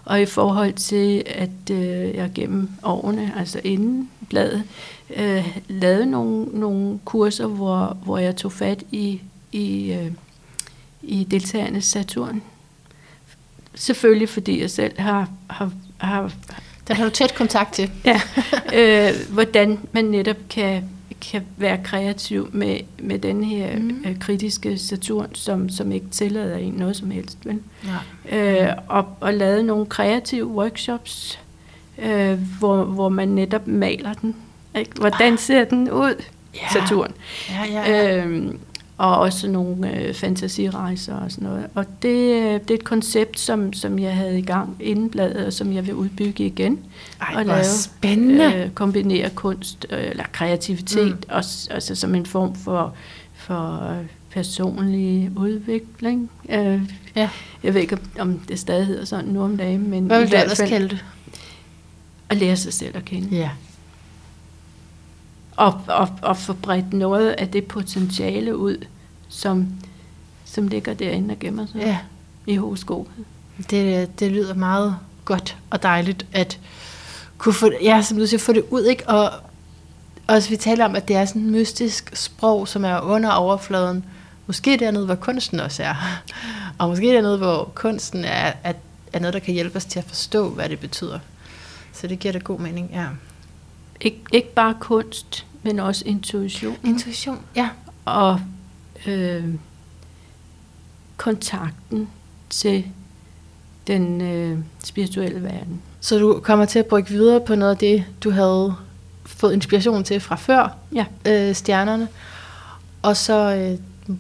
[0.06, 4.64] og i forhold til, at øh, jeg gennem årene, altså inden bladet,
[5.18, 10.12] øh, lavede nogle, nogle kurser, hvor, hvor jeg tog fat i, i, øh,
[11.04, 12.42] i deltagernes Saturn.
[13.78, 16.32] Selvfølgelig fordi jeg selv har, har, har
[16.88, 17.92] Den har du tæt kontakt til.
[18.06, 18.22] Ja,
[18.74, 20.84] øh, hvordan man netop kan,
[21.32, 24.04] kan være kreativ med, med den her Mm.
[24.06, 27.38] øh, kritiske Saturn, som, som ikke tillader en noget som helst.
[27.44, 27.60] Vel?
[28.32, 28.68] Ja.
[28.68, 31.40] Øh, og, og lavet nogle kreative workshops,
[31.98, 34.36] øh, hvor, hvor man netop maler den.
[34.76, 34.92] Ikke?
[34.96, 36.24] Hvordan ser den ud.
[36.74, 37.12] Saturn?
[37.50, 38.18] Ja, ja, ja.
[38.18, 38.60] Øhm,
[38.98, 41.68] og også nogle øh, fantasirejser og sådan noget.
[41.76, 42.10] Og det,
[42.44, 45.74] øh, det er et koncept, som, som jeg havde i gang inden bladet, og som
[45.74, 46.80] jeg vil udbygge igen.
[47.22, 48.56] Ej, og hvor spændende.
[48.56, 51.24] Øh, kombinere kunst øh, eller kreativitet, mm.
[51.30, 52.94] også, altså som en form for,
[53.34, 56.30] for øh, personlig udvikling.
[56.50, 56.82] Øh,
[57.16, 57.30] Ja.
[57.64, 60.36] Jeg ved ikke, om- det stadig hedder sådan nu om dagen, men Hvad vil du
[60.38, 61.06] ellers kalde det?
[62.30, 63.28] at lære sig selv at kende.
[63.38, 63.50] Ja.
[65.58, 68.86] Og, og, og få bredt noget af det potentiale ud,
[69.30, 69.68] som,
[70.46, 71.98] som ligger derinde og gemmer sig Ja.
[72.46, 73.26] i horoskopet.
[73.70, 76.60] Det, det lyder meget godt og dejligt at
[77.38, 79.10] kunne få, ja, som du siger, få det ud, ikke?
[79.10, 79.32] Og
[80.28, 84.06] også vi taler om, at det er sådan et mystisk sprog, som er under overfladen.
[84.48, 85.96] Måske dernede, hvor kunsten også er.
[86.78, 88.74] Og måske dernede, hvor kunsten er, er,
[89.14, 91.20] er noget, der kan hjælpe os til at forstå, hvad det betyder.
[91.94, 93.06] Så det giver da god mening, ja.
[94.06, 97.70] Ik- ikke bare kunst, men også intuition Intuition, ja.
[98.06, 98.40] og
[99.08, 99.44] øh,
[101.18, 102.10] kontakten
[102.50, 102.86] til
[103.88, 105.82] den øh, spirituelle verden.
[106.00, 108.76] Så du kommer til at brygge videre på noget af det, du havde
[109.26, 111.06] fået inspiration til fra før, Ja.
[111.26, 112.08] øh, stjernerne.
[113.02, 114.16] Og så øh,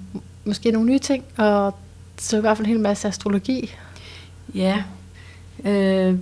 [0.46, 1.76] måske nogle nye ting, og
[2.18, 3.72] så i hvert fald en hel masse astrologi.
[4.56, 4.84] Ja,
[5.66, 6.16] øh,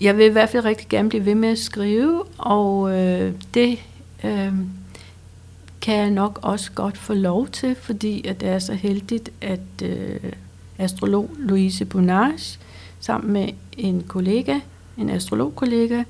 [0.00, 3.78] jeg vil i hvert fald rigtig gerne blive ved med at skrive, og øh, det
[4.24, 4.52] øh,
[5.80, 9.82] kan jeg nok også godt få lov til, fordi at det er så heldigt, at
[9.82, 10.32] øh,
[10.78, 12.58] astrolog Louise Bonage
[13.00, 14.58] sammen med en kollega,
[14.98, 16.02] en astrologkollega,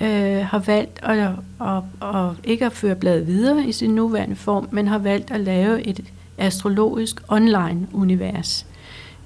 [0.00, 1.28] øh, har valgt at, at,
[1.60, 5.40] at, at ikke at føre bladet videre i sin nuværende form, men har valgt at
[5.40, 6.04] lave et
[6.38, 8.66] astrologisk online-univers,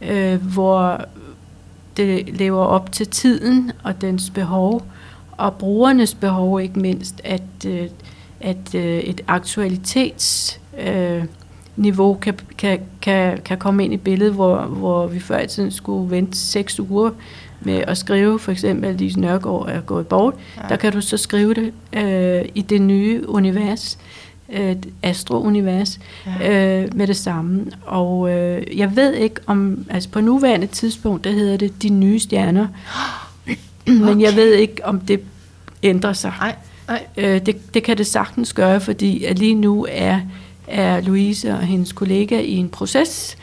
[0.03, 1.05] øh, hvor
[1.99, 4.83] det lever op til tiden og dens behov,
[5.33, 7.89] og brugernes behov ikke mindst, at, øh,
[8.41, 15.21] at øh, et aktualitetsniveau kan, kan, kan, kan komme ind i billedet, hvor, hvor vi
[15.21, 17.11] før i tiden skulle vente seks uger
[17.61, 20.63] med at skrive, for eksempel, at Lise Nørgaard er gået bort, ja.
[20.69, 24.28] der kan du så skrive det øh, i det nye univers, øh,
[25.03, 26.01] astro-univers,
[26.41, 26.83] ja.
[26.83, 27.65] øh, med det samme.
[27.87, 32.19] Og øh, jeg ved ikke om, altså på nuværende tidspunkt, der hedder det De Nye
[32.19, 32.67] Stjerner,
[33.43, 33.57] okay.
[34.07, 35.21] men jeg ved ikke, om det
[35.83, 36.33] ændrer sig.
[36.39, 36.55] Nej,
[36.89, 37.07] nej.
[37.17, 40.21] Øh, det, det kan det sagtens gøre, fordi at lige nu er
[40.69, 43.37] er Louise og hendes kollega i en proces,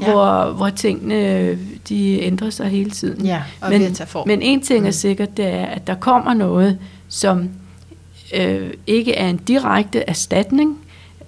[0.00, 0.04] ja.
[0.04, 1.58] hvor, hvor tingene
[1.88, 3.26] de ændrer sig hele tiden.
[3.26, 3.96] Ja, og men,
[4.26, 4.92] men en ting er mm.
[4.92, 7.48] sikkert, det er, at der kommer noget, som
[8.32, 10.78] øh, ikke er en direkte erstatning,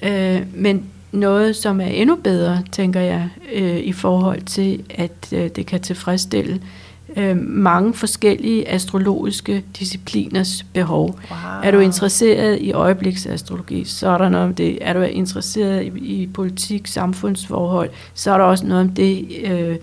[0.02, 5.50] øh, men noget, som er endnu bedre, tænker jeg, øh, i forhold til, at øh,
[5.56, 6.60] det kan tilfredsstille
[7.16, 11.06] øh, mange forskellige astrologiske discipliners behov.
[11.30, 11.38] Wow.
[11.62, 14.78] Er du interesseret i øjebliksastrologi, så er der noget om det.
[14.80, 19.76] Er du interesseret i, i politik, samfundsforhold, så er der også noget om det, øh,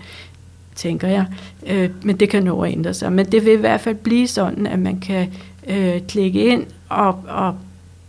[0.74, 1.26] tænker jeg.
[1.66, 3.12] Øh, men det kan nå at ændre sig.
[3.12, 5.32] Men det vil i hvert fald blive sådan, at man kan
[5.68, 7.56] øh, klikke ind og, og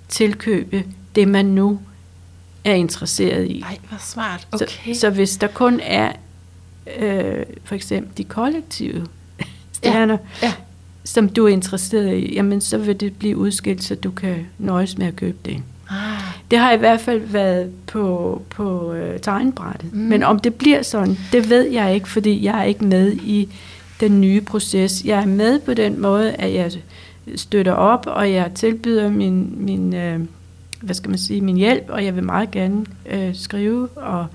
[0.10, 0.84] tilkøbe
[1.16, 1.80] det, man nu
[2.64, 3.60] er interesseret i.
[3.60, 4.48] Nej, hvor smart.
[4.52, 4.94] Okay.
[4.94, 6.12] Så, så hvis der kun er
[7.00, 9.08] øh, for eksempel de kollektive
[9.72, 10.48] stjerner, ja.
[10.48, 10.54] Ja.
[11.04, 14.98] som du er interesseret i, jamen så vil det blive udskilt, så du kan nøjes
[14.98, 15.64] med at købe det.
[15.90, 15.98] Ah.
[16.52, 19.94] Det har i hvert fald været på, på øh, tegnbrættet.
[19.94, 20.00] Mm.
[20.00, 23.50] Men om det bliver sådan, det ved jeg ikke, fordi jeg er ikke med i
[24.00, 25.06] den nye proces.
[25.06, 26.72] Jeg er med på den måde, at jeg
[27.36, 30.20] støtter op, og jeg tilbyder min, min øh,
[30.82, 34.28] hvad skal man sige, min hjælp, og jeg vil meget gerne øh, skrive og,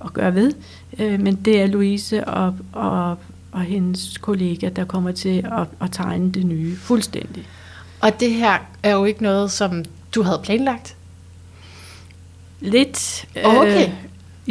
[0.00, 0.52] og gøre ved.
[0.98, 3.18] Øh, men det er Louise og, og,
[3.52, 7.48] og hendes kollega, der kommer til at, at tegne det nye fuldstændig.
[8.00, 9.84] Og det her er jo ikke noget, som
[10.14, 10.96] du havde planlagt?
[12.60, 13.26] Lidt.
[13.44, 13.90] Okay.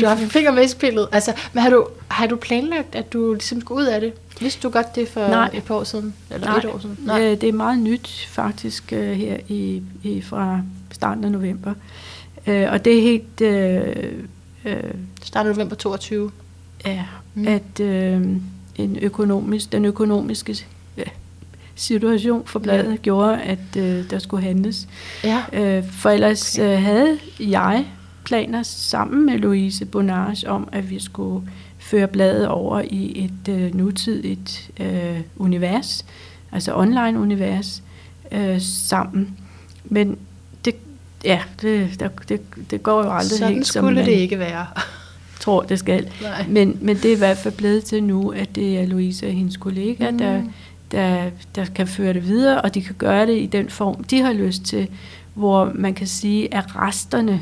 [0.01, 1.07] Du har finger med i spillet.
[1.11, 4.13] Altså, men har du, har du planlagt, at du ligesom skulle ud af det?
[4.39, 5.49] Vidste du godt det for Nej.
[5.53, 6.13] et par år siden?
[6.31, 6.57] Eller Nej.
[6.57, 6.97] et år siden?
[6.99, 11.73] Nej, det er meget nyt faktisk her i, i fra starten af november.
[12.47, 13.41] Øh, og det er helt...
[13.41, 14.13] Øh,
[14.65, 14.83] øh,
[15.23, 16.31] starten af november 22?
[16.85, 17.47] Ja, mm.
[17.47, 18.21] at øh,
[18.75, 20.65] en økonomisk, den økonomiske
[20.97, 21.03] ja,
[21.75, 22.95] situation for bladet ja.
[22.95, 24.87] gjorde, at øh, der skulle handles.
[25.23, 25.43] Ja.
[25.53, 26.73] Øh, for ellers okay.
[26.73, 27.85] øh, havde jeg
[28.25, 31.47] planer sammen med Louise Bonage om, at vi skulle
[31.79, 36.05] føre bladet over i et øh, nutidigt øh, univers,
[36.51, 37.83] altså online univers,
[38.31, 39.37] øh, sammen.
[39.85, 40.17] Men
[40.65, 40.75] det,
[41.23, 44.39] ja, det, der, det, det går jo aldrig Sådan helt som skulle man det ikke
[44.39, 44.67] være.
[45.43, 46.09] tror, det skal.
[46.47, 49.33] Men, men det er i hvert fald blevet til nu, at det er Louise og
[49.33, 50.17] hendes kollega, mm.
[50.17, 50.41] der,
[50.91, 54.21] der, der kan føre det videre, og de kan gøre det i den form, de
[54.21, 54.87] har lyst til,
[55.33, 57.41] hvor man kan sige, at resterne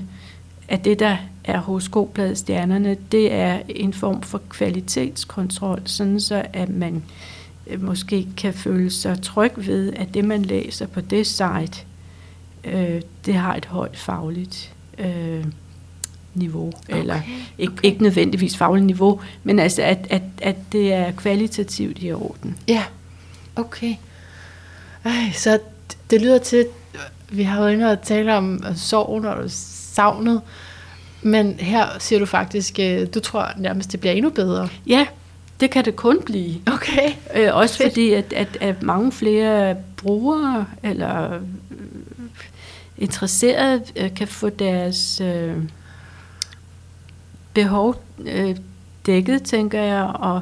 [0.72, 6.70] af det, der er horoskopbladet Stjernerne, det er en form for kvalitetskontrol, sådan så at
[6.70, 7.04] man
[7.68, 11.86] øh, måske kan føle sig tryg ved, at det, man læser på det site,
[12.64, 15.46] øh, det har et højt fagligt øh,
[16.34, 17.22] niveau, okay, eller
[17.58, 17.86] ikke, okay.
[17.86, 22.58] ikke nødvendigvis fagligt niveau, men altså, at, at, at det er kvalitativt i orden.
[22.68, 22.84] Ja,
[23.56, 23.96] okay.
[25.06, 25.60] Ej, så
[26.10, 26.66] det lyder til,
[27.30, 29.52] vi har jo inde og tale om sorgen og
[29.94, 30.42] savnet,
[31.22, 34.70] men her siger du faktisk, øh, du tror nærmest, det bliver endnu bedre.
[34.88, 35.08] Ja,
[35.60, 36.62] det kan det kun blive.
[36.74, 37.12] Okay.
[37.36, 37.90] Øh, også Fedt.
[37.90, 41.42] fordi, at, at, at mange flere brugere eller øh,
[42.98, 45.58] interesserede øh, kan få deres øh,
[47.54, 48.56] behov øh,
[49.06, 50.42] dækket, tænker jeg, og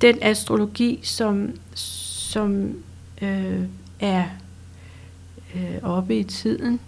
[0.00, 2.74] den astrologi, som, som
[3.22, 3.60] øh,
[4.00, 4.24] er
[5.54, 6.80] øh, oppe i tiden,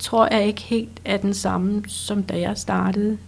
[0.00, 3.18] tror jeg ikke helt er den samme, som da jeg startede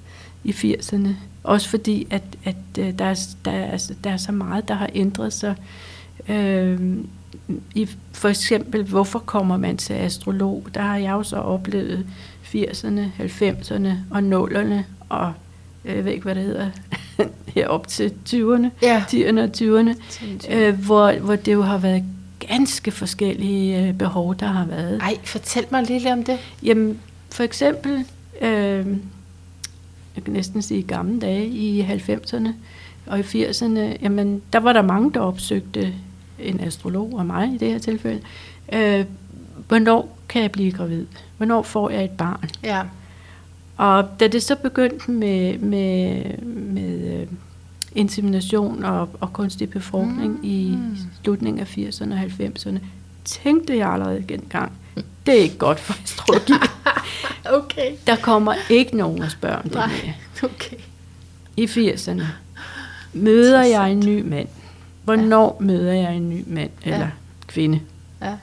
[0.44, 1.08] i 80'erne.
[1.44, 4.90] Også fordi, at, at øh, der, er, der, er, der er så meget, der har
[4.94, 5.54] ændret sig.
[6.28, 6.80] Øh,
[7.74, 10.66] i, for eksempel, hvorfor kommer man til astrolog?
[10.74, 12.06] Der har jeg jo så oplevet
[12.44, 15.32] 80'erne, 90'erne og 0'erne og
[15.84, 16.70] jeg ved ikke, hvad det hedder,
[17.54, 19.04] herop til 20'erne, Ja.
[19.08, 19.96] 10'erne og 20'erne,
[20.54, 22.04] øh, hvor, hvor det jo har været
[22.52, 25.00] ganske forskellige øh, behov, der har været.
[25.02, 26.38] Ej, fortæl mig lidt om det.
[26.62, 27.00] Jamen,
[27.30, 28.04] for eksempel,
[28.40, 28.86] øh,
[30.16, 32.48] jeg kan næsten sige gamle dage, i 90'erne
[33.06, 35.94] og i 80'erne, jamen, der var der mange, der opsøgte
[36.38, 38.20] en astrolog, og mig i det her tilfælde.
[38.72, 39.04] Øh,
[39.68, 41.06] hvornår kan jeg blive gravid?
[41.36, 42.50] Hvornår får jeg et barn?
[42.64, 42.82] Ja.
[43.76, 47.26] Og da det så begyndte med, med, med øh,
[47.94, 50.40] insemination og, og kunstig befrugtning mm.
[50.42, 50.78] i
[51.22, 52.78] slutningen af 80'erne og 90'erne,
[53.24, 54.72] tænkte jeg allerede dengang,
[55.26, 56.52] det er ikke godt for astrologi.
[57.52, 57.92] Okay.
[58.06, 59.86] Der kommer ikke nogen og spørger om det Nej.
[59.86, 60.14] mere.
[60.42, 60.76] Okay.
[61.56, 62.22] I 80'erne
[63.12, 64.48] møder jeg en ny mand.
[65.04, 65.66] Hvornår ja.
[65.66, 67.04] møder jeg en ny mand eller Ja.
[67.04, 67.10] ja.
[67.46, 67.80] kvinde?
[68.22, 68.34] Ja.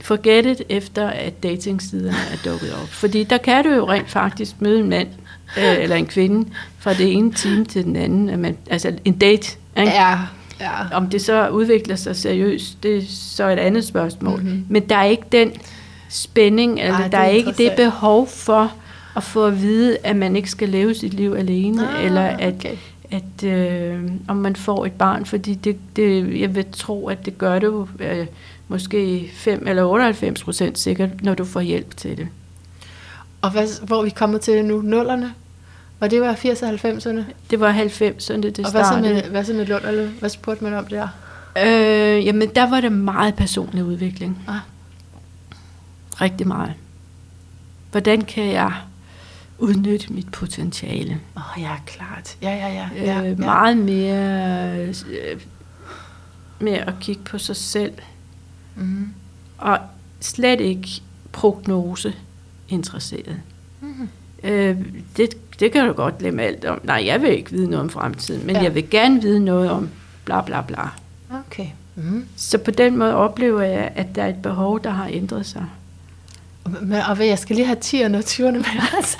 [0.00, 2.88] Forget it efter, at datingsiderne er dukket op.
[2.88, 5.08] Fordi der kan du jo rent faktisk møde en mand
[5.58, 6.48] øh, eller en kvinde
[6.78, 8.28] fra det ene time til den anden.
[8.28, 9.56] At man, altså en date.
[9.78, 9.92] Ikke?
[9.92, 10.18] Ja.
[10.60, 10.96] Ja.
[10.96, 14.38] Om det så udvikler sig seriøst, det er så et andet spørgsmål.
[14.38, 14.48] Mhm.
[14.48, 14.66] Mm-hmm.
[14.68, 15.52] Men der er ikke den
[16.08, 18.72] spænding, eller Ej, der er er ikke det behov for
[19.16, 22.54] at få at vide, at man ikke skal leve sit liv alene, Ah, eller at,
[22.54, 22.76] okay.
[23.10, 27.38] at øh, om man får et barn, fordi det, det, jeg vil tro, at det
[27.38, 28.26] gør det jo øh,
[28.68, 32.28] måske 5 eller 98 procent sikkert, når du får hjælp til det.
[33.42, 34.82] Og hvad, hvor er vi kommet til nu?
[34.82, 35.34] Nullerne?
[36.02, 37.32] Og det var 80'erne og 90'erne?
[37.50, 39.14] Det var 90'erne, det og hvad så, startede.
[39.14, 40.08] med, hvad så med Lund?
[40.18, 41.08] Hvad spurgte man om der?
[41.58, 44.44] Øh, jamen, der var det meget personlig udvikling.
[44.48, 44.56] Ah.
[46.20, 46.72] Rigtig meget.
[47.90, 48.72] Hvordan kan jeg
[49.58, 51.20] udnytte mit potentiale?
[51.36, 52.36] Åh, oh, ja, klart.
[52.42, 52.88] Ja, ja, ja.
[52.96, 53.34] ja, øh, ja.
[53.36, 54.94] Meget mere øh,
[56.60, 57.94] med at kigge på sig selv,
[58.76, 59.08] Mm.
[59.58, 59.78] og
[60.20, 60.88] slet ikke
[61.32, 62.14] prognose
[62.68, 63.36] interesseret.
[63.80, 64.08] Mm.
[64.44, 64.76] Øh,
[65.16, 66.80] det, det kan du godt glemme alt om.
[66.84, 68.62] Nej, jeg vil ikke vide noget om fremtiden, men Ja.
[68.62, 69.88] jeg vil gerne vide noget om
[70.24, 70.88] bla bla bla.
[71.46, 71.66] Okay.
[71.94, 72.26] Mm.
[72.36, 75.64] Så på den måde oplever jeg, at der er et behov, der har ændret sig.
[76.80, 78.64] Men, og hvad, jeg skal lige have 10'erne og 20'erne med,
[78.96, 79.18] altså.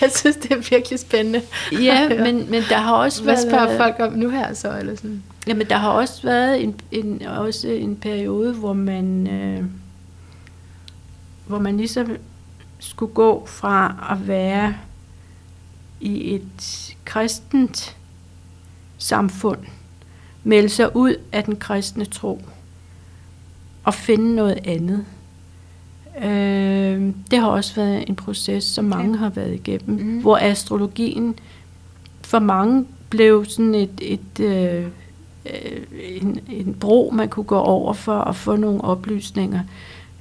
[0.00, 1.42] Jeg synes, det er virkelig spændende.
[1.82, 3.46] Ja, men, men der har også Hvad været...
[3.50, 4.78] spørger folk om nu her så?
[4.78, 5.22] Eller sådan?
[5.46, 9.64] Jamen, der har også været en, en, også en periode, hvor man, øh,
[11.46, 12.16] hvor man ligesom
[12.78, 14.74] skulle gå fra at være
[16.02, 17.96] i et kristent
[18.98, 19.58] samfund,
[20.44, 22.42] melde sig ud af den kristne tro
[23.84, 25.04] og finde noget andet.
[26.18, 28.96] Øh, det har også været en proces, som Okay.
[29.02, 30.20] mange har været igennem, mm.
[30.20, 31.34] hvor astrologien
[32.22, 34.86] for mange blev sådan et, et øh,
[35.46, 39.60] øh, en, en bro, man kunne gå over for at få nogle oplysninger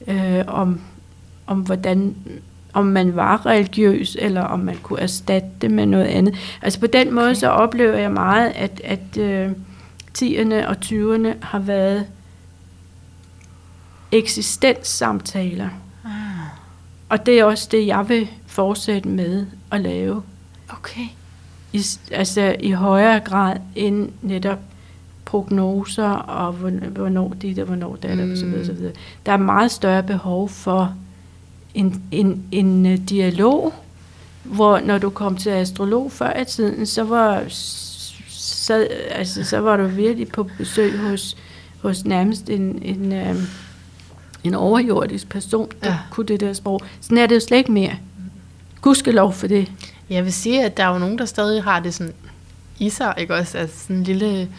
[0.07, 0.81] øh, om,
[1.47, 2.15] om hvordan
[2.73, 6.35] om man var religiøs, eller om man kunne erstatte det med noget andet.
[6.61, 7.35] Altså på den måde, Okay.
[7.35, 9.51] så oplever jeg meget, at, at øh,
[10.17, 12.05] 10'erne og 20'erne har været
[14.11, 15.69] eksistenssamtaler.
[16.05, 16.11] Ah,
[17.09, 20.21] Og det er også det, jeg vil fortsætte med at lave.
[20.69, 21.05] okay.
[21.73, 24.59] I, altså i højere grad end netop
[25.25, 28.31] prognoser og hvorn- hvornår dit og hvornår dat mm.
[28.31, 28.93] og så videre, så videre.
[29.25, 30.93] Der er meget større behov for
[31.73, 33.73] en, en, en øh, dialog,
[34.43, 37.43] hvor når du kom til astrolog før i tiden, så var,
[38.29, 41.37] så, altså, så var du virkelig på besøg hos,
[41.81, 43.35] hos nærmest en, en, øh,
[44.43, 45.91] en overjordisk person, der Ja.
[45.93, 45.99] ja.
[46.11, 46.81] kunne det der sprog.
[47.01, 47.95] Sådan er det jo slet ikke mere.
[48.81, 49.71] Gudskelov for det.
[50.09, 52.13] Jeg vil sige, at der er jo nogen, der stadig har det sådan
[52.79, 53.57] i sig, ikke også?
[53.57, 54.49] Altså sådan en lille...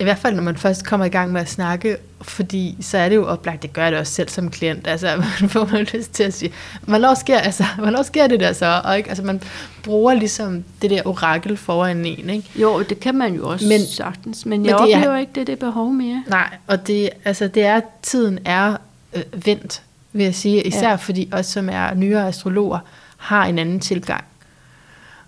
[0.00, 3.08] I hvert fald, når man først kommer i gang med at snakke, fordi så er
[3.08, 5.86] det jo oplagt, det gør jeg det også selv som klient, altså man får man
[5.94, 8.80] lyst til at sige, hvornår sker, altså, hvornår sker det der så?
[8.84, 9.42] Og ikke, altså man
[9.82, 12.50] bruger ligesom det der orakel foran en, ikke?
[12.56, 15.16] Jo, det kan man jo også Men- men, sagtens, men men jeg det er- oplever
[15.18, 16.24] ikke, det er det behov mere.
[16.28, 18.76] Nej, og det, altså det er, tiden er
[19.14, 19.82] øh, vendt,
[20.12, 20.88] vil jeg sige, især.
[20.88, 20.94] Ja.
[20.94, 22.78] fordi os, som er nyere astrologer,
[23.16, 24.24] har en anden tilgang.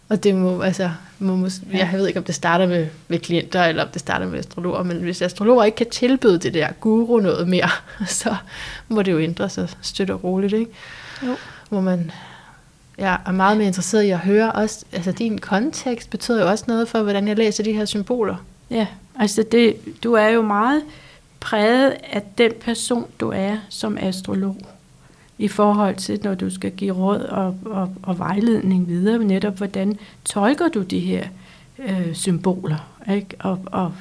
[0.09, 1.79] Og det må, altså, må, Ja.
[1.79, 4.83] jeg ved ikke, om det starter med, med klienter, eller om det starter med astrologer,
[4.83, 7.69] men hvis astrologer ikke kan tilbyde det der guru noget mere,
[8.07, 8.37] så
[8.89, 10.71] må det jo ændre sig støt og roligt, ikke?
[11.27, 11.37] Jo.
[11.69, 12.11] Hvor man
[12.99, 16.65] jeg er meget mere interesseret i at høre også, altså din kontekst betyder jo også
[16.69, 18.37] noget for, hvordan jeg læser de her symboler.
[18.71, 18.87] Ja,
[19.19, 20.83] altså det, du er jo meget
[21.41, 24.57] præget af den person, du er som astrolog.
[25.39, 29.99] I forhold til, når du skal give råd og, og, og vejledning videre, netop hvordan
[30.25, 31.29] tolker du de her
[31.79, 33.37] øh, symboler, ikke?
[33.39, 33.93] Og, og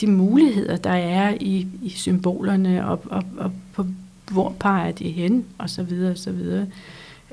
[0.00, 3.86] de muligheder, der er i, i symbolerne, og, og, og på,
[4.32, 6.66] hvor peger de hen, og så videre, og så videre.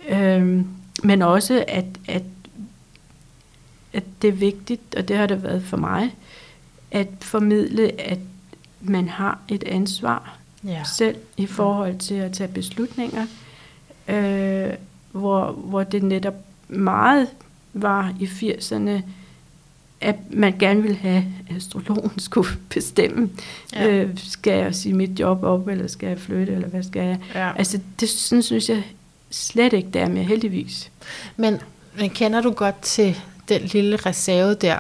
[0.10, 0.68] Øhm,
[1.04, 2.24] men også, at, at
[3.94, 6.16] at det er vigtigt, og det har det været for mig,
[6.92, 8.20] at formidle, at
[8.82, 10.84] man har et ansvar Ja.
[10.98, 13.26] selv i forhold til at tage beslutninger,
[14.08, 14.70] øh,
[15.12, 16.34] hvor, hvor det netop
[16.68, 17.28] meget
[17.74, 19.02] var i 80'erne,
[20.02, 23.30] at man gerne ville have, at astrologen skulle bestemme,
[23.74, 23.88] Ja.
[23.88, 27.18] øh, skal jeg sige mit job op, eller skal jeg flytte, eller hvad skal jeg?
[27.36, 27.52] ja.
[27.58, 28.84] Altså, det sådan synes jeg
[29.32, 30.92] slet ikke, der er mere heldigvis.
[31.38, 31.58] Men,
[32.00, 33.18] men kender du godt til
[33.50, 34.80] den lille reserve der?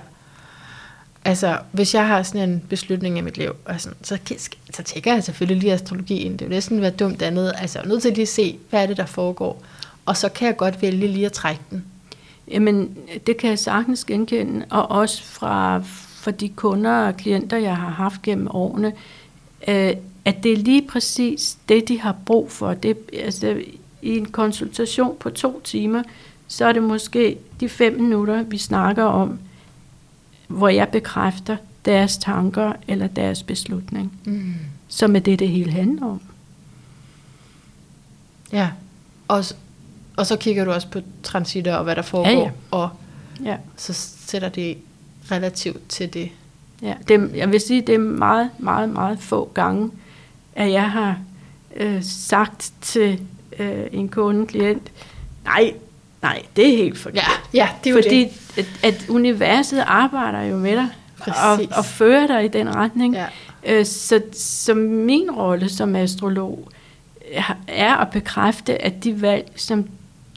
[1.26, 4.18] Altså, hvis jeg har sådan en beslutning i mit liv, og sådan, så,
[4.74, 6.38] så tænker jeg selvfølgelig lige astrologi ind.
[6.38, 7.54] Det vil næsten være dumt andet.
[7.58, 9.64] Altså, jeg er nødt til lige at se, hvad er det, der foregår.
[10.06, 11.86] Og så kan jeg godt vælge lige at trække den.
[12.48, 12.98] Jamen,
[13.28, 15.82] det kan jeg sagtens genkende, og også fra,
[16.22, 18.94] fra de kunder og klienter, jeg har haft gennem årene,
[19.68, 19.94] øh,
[20.26, 22.74] at det er lige præcis det, de har brug for.
[22.74, 23.62] Det, altså,
[24.02, 26.04] I en konsultation på to timer,
[26.48, 29.40] så er det måske de fem minutter, vi snakker om,
[30.52, 34.54] hvor jeg bekræfter deres tanker eller deres beslutning, Mm.
[34.88, 36.22] som er det, det hele handler om.
[38.54, 38.70] Ja.
[39.28, 39.44] Og,
[40.18, 42.32] og så kigger du også på transitter og hvad der foregår.
[42.32, 42.52] Ja, ja.
[42.72, 42.90] Og
[43.46, 43.58] Ja.
[43.78, 44.78] så sætter det
[45.32, 46.30] relativt til det.
[46.82, 49.92] Ja, det, jeg vil sige, det er meget, meget, meget få gange,
[50.56, 51.20] at jeg har
[51.76, 53.22] øh, sagt til
[53.60, 54.92] øh, en kunde, klient,
[55.44, 55.74] nej,
[56.22, 57.24] nej, det er helt forkert.
[57.54, 58.24] Ja, ja det er jo Fordi
[58.56, 58.70] det.
[58.84, 61.26] at, at universet arbejder jo med dig, og,
[61.58, 61.72] Præcis.
[61.78, 63.14] og fører dig i den retning.
[63.14, 63.28] Ja.
[63.64, 66.72] Øh, så, så min rolle som astrolog
[67.68, 69.90] er at bekræfte, at de valg, som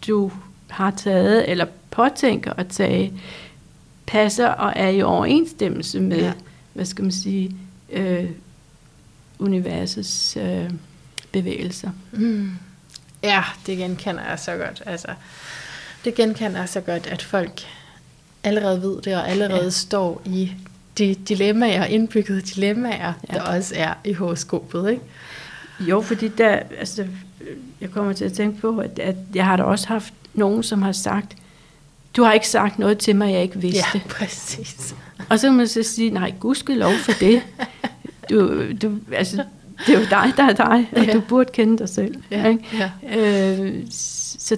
[0.07, 0.33] du
[0.71, 3.13] har taget, eller påtænker at tage,
[4.07, 6.33] passer og er i overensstemmelse med, ja.
[6.73, 7.57] hvad skal man sige,
[7.91, 8.25] øh,
[9.39, 10.71] universets øh,
[11.33, 11.91] bevægelser.
[12.13, 12.51] Mm.
[13.23, 14.83] Ja, det genkender jeg så godt.
[14.87, 15.09] Altså,
[16.05, 17.61] det genkender jeg så godt, at folk
[18.45, 19.71] allerede ved det, og allerede ja.
[19.71, 20.53] Står i
[20.99, 23.13] de dilemmaer, indbyggede dilemmaer.
[23.29, 23.35] Ja.
[23.35, 25.03] der også er i horoskopet, ikke?
[25.81, 27.07] Jo, fordi der, altså,
[27.81, 30.83] jeg kommer til at tænke på, at, at jeg har da også haft nogen, som
[30.83, 31.37] har sagt,
[32.17, 33.85] du har ikke sagt noget til mig, jeg ikke vidste.
[33.95, 34.95] Ja, præcis.
[35.29, 37.43] Og så kan man så sige, nej, gudskelov for det.
[38.31, 39.45] Du, du, altså,
[39.87, 41.13] det er jo dig, der er dig, og Ja.
[41.13, 42.15] du burde kende dig selv.
[42.31, 42.65] Ja, ikke?
[43.13, 43.19] ja.
[43.61, 43.83] Øh,
[44.39, 44.57] så,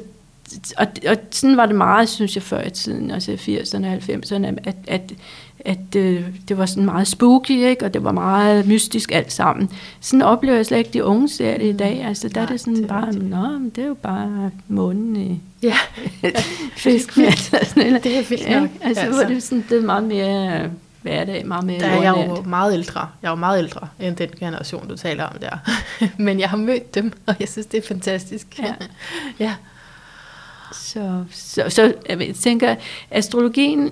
[0.77, 3.95] og, og sådan var det meget, synes jeg, før i tiden, altså i 80'erne og
[3.95, 5.13] 90'erne, at, at,
[5.65, 7.85] at øh, det var sådan meget spooky, ikke?
[7.85, 9.71] og det var meget mystisk alt sammen.
[10.01, 12.05] Sådan oplever jeg slet ikke, de unge ser det i dag.
[12.05, 13.31] Altså, der Nej, er det sådan det det bare, rigtigt.
[13.31, 15.77] nå, men det er jo bare månen i Ja,
[16.77, 17.13] fisk.
[17.13, 18.71] sådan, eller, det er vildt ja, nok.
[18.83, 19.25] altså, altså.
[19.25, 20.69] Hvor det sådan, det er meget mere øh,
[21.03, 23.09] hverdag, meget mere Der er jeg jo meget ældre.
[23.23, 25.59] Jeg er jo meget ældre end den generation, du taler om der.
[26.23, 28.59] Men jeg har mødt dem, og jeg synes, det er fantastisk.
[28.59, 28.75] Ja.
[29.47, 29.55] ja.
[30.73, 32.75] Så, så, så jeg tænker,
[33.11, 33.91] astrologien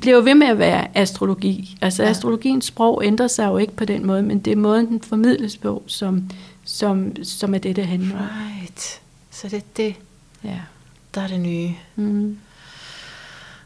[0.00, 1.78] bliver jo ved med at være astrologi.
[1.80, 2.08] Altså ja.
[2.08, 5.56] astrologiens sprog ændrer sig jo ikke på den måde, men det er måden, den formidles
[5.56, 6.30] på, som,
[6.64, 8.24] som, som er det, det handler om.
[8.60, 9.00] Right.
[9.30, 9.94] Så det er det,
[10.44, 10.60] Ja.
[11.14, 11.70] der er det nye.
[11.96, 12.38] Mm.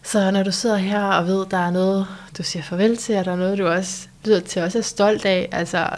[0.03, 2.07] Så når du sidder her og ved, der er noget,
[2.39, 5.25] du siger farvel til, og der er noget, du også lyder til også er stolt
[5.25, 5.89] af, altså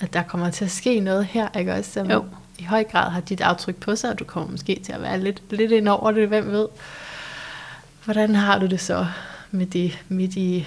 [0.00, 2.24] at der kommer til at ske noget her, ikke også, som Jo
[2.58, 5.20] i høj grad har dit aftryk på sig, og du kommer måske til at være
[5.20, 6.68] lidt, lidt ind over det, hvem ved.
[8.04, 9.06] Hvordan har du det så
[9.50, 10.66] med det midt i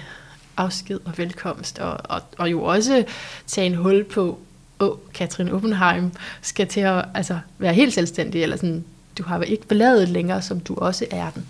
[0.56, 3.04] afsked og velkomst, og, og, og jo også
[3.46, 4.38] tage en hul på,
[4.80, 6.12] åh, Katrin Oppenheim
[6.42, 8.84] skal til at altså, være helt selvstændig, eller sådan,
[9.18, 11.46] du har ikke beladet længere, som du også er den.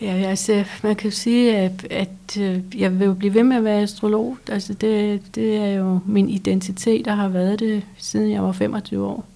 [0.00, 3.56] Ja, altså, man kan jo sige, at, at øh, jeg vil jo blive ved med
[3.56, 4.38] at være astrolog.
[4.48, 9.06] Altså, det, det er jo min identitet, der har været det, siden jeg var 25
[9.06, 9.26] år.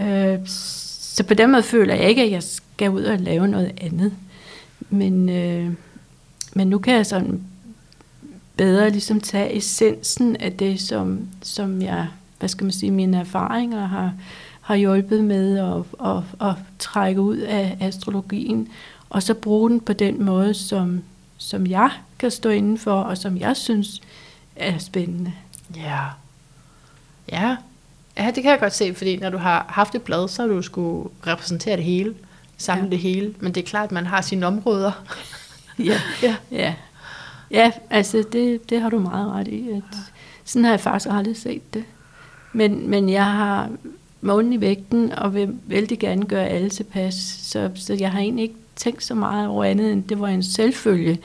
[0.00, 3.72] Øh, så på den måde føler jeg ikke, at jeg skal ud og lave noget
[3.80, 4.12] andet.
[4.90, 5.70] Men, øh,
[6.54, 7.40] men nu kan jeg sådan
[8.56, 12.06] bedre ligesom tage essensen af det, som, som jeg,
[12.38, 14.12] hvad skal man sige, mine erfaringer har,
[14.60, 18.68] har hjulpet med at, at, at trække ud af astrologien,
[19.14, 21.02] og så bruge den på den måde, som,
[21.36, 24.02] som jeg kan stå indenfor, og som jeg synes
[24.56, 25.32] er spændende.
[25.76, 26.00] Ja.
[27.32, 27.56] Ja.
[28.16, 30.48] Ja, det kan jeg godt se, fordi når du har haft et blad, så har
[30.48, 32.14] du skulle repræsentere det hele,
[32.56, 32.90] samle ja.
[32.90, 33.34] Det hele.
[33.40, 34.92] Men det er klart, at man har sine områder.
[35.78, 36.36] Ja, Ja.
[36.50, 36.74] ja.
[37.50, 39.70] ja altså det, det har du meget ret i.
[39.70, 39.96] At,
[40.44, 41.84] sådan har jeg faktisk aldrig set det.
[42.52, 43.70] Men, men jeg har
[44.20, 47.14] månen i vægten, og vil vældig gerne gøre alle tilpas.
[47.42, 50.42] Så, så jeg har egentlig ikke tænkt så meget over andet, end det var en
[50.42, 51.18] selvfølge,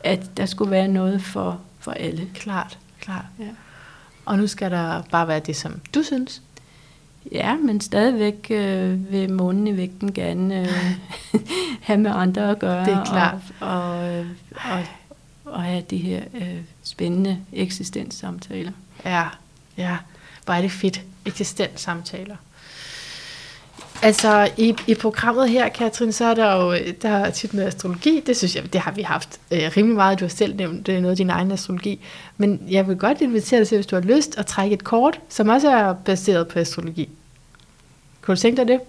[0.00, 2.28] at der skulle være noget for, for alle.
[2.34, 3.24] Klart, klart.
[3.38, 3.44] Ja.
[4.24, 6.42] Og nu skal der bare være det, som du synes.
[7.32, 11.40] Ja, men stadigvæk øh, vil månen i vægten gerne øh,
[11.88, 12.84] have med andre at gøre.
[12.84, 13.34] Det er klart.
[13.60, 14.84] Og, og, øh, og,
[15.44, 18.72] og have de her øh, spændende eksistenssamtaler.
[19.04, 19.28] Ja,
[19.76, 19.96] ja.
[20.44, 21.02] Hvor er det fedt.
[21.24, 22.36] Eksistenssamtaler.
[24.02, 28.22] Altså, i, i programmet her, Katrin, så er der jo der er tit noget astrologi.
[28.26, 30.20] Det synes jeg, det har vi haft øh, rimelig meget.
[30.20, 32.00] Du har selv nævnt det er noget af din egen astrologi.
[32.36, 35.20] Men jeg vil godt invitere dig til, hvis du har lyst, at trække et kort,
[35.28, 37.08] som også er baseret på astrologi.
[38.20, 38.80] Kunne du tænke dig det?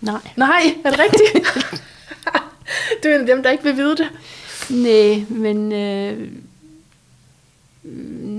[0.00, 0.20] Nej.
[0.36, 1.46] Nej, er det rigtigt?
[3.02, 4.08] du er en af dem, der ikke vil vide det.
[4.70, 6.28] Nej, men øh,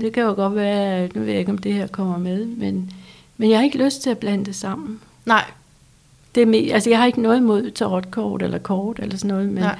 [0.00, 2.90] det kan jo godt være, nu ved jeg ikke, om det her kommer med, men,
[3.42, 5.00] men jeg har ikke lyst til at blande det sammen.
[5.26, 5.44] Nej.
[6.34, 9.48] Det er me- altså, jeg har ikke noget imod tarotkort eller kort eller sådan noget,
[9.48, 9.78] men, Nej.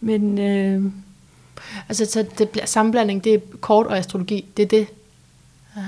[0.00, 0.92] men øh,
[1.88, 4.86] Altså, så det sammenblanding, det er kort og astrologi, det er det?
[5.76, 5.82] Ah,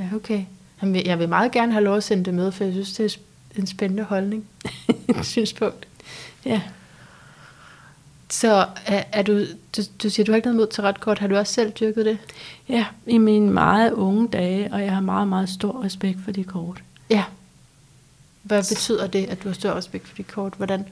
[0.00, 0.16] Ja.
[0.16, 0.42] okay.
[0.82, 3.04] Jamen, jeg vil meget gerne have lov at sende det med, for jeg synes, det
[3.56, 4.44] er en spændende holdning.
[5.22, 5.86] Synspunkt.
[6.44, 6.60] ja,
[8.30, 9.40] Så er, er du,
[9.76, 11.18] du, du siger, du har ikke noget mod tarotkort.
[11.18, 12.18] Har du også selv dyrket det?
[12.68, 16.44] ja, i mine meget unge dage, og jeg har meget, meget stor respekt for de
[16.44, 16.82] kort.
[17.10, 17.24] Ja.
[18.42, 20.54] Hvad betyder det, at du har stor respekt for de kort?
[20.56, 20.84] Hvordan?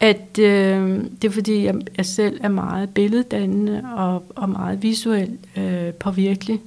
[0.00, 5.40] At øh, det er fordi, jeg, jeg selv er meget billeddannende og, og meget visuelt
[5.56, 6.60] øh, påvirkelig.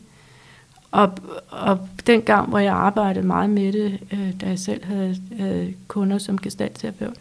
[0.91, 1.11] Og,
[1.49, 5.73] og den gang, hvor jeg arbejdede meget med det, øh, da jeg selv havde øh,
[5.87, 7.13] kunder som gestaltterapeut,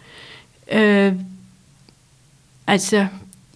[0.73, 1.15] øh,
[2.67, 3.07] altså,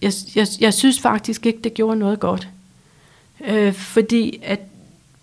[0.01, 2.47] jeg, jeg, jeg synes faktisk ikke, det gjorde noget godt.
[3.47, 4.59] Øh, fordi at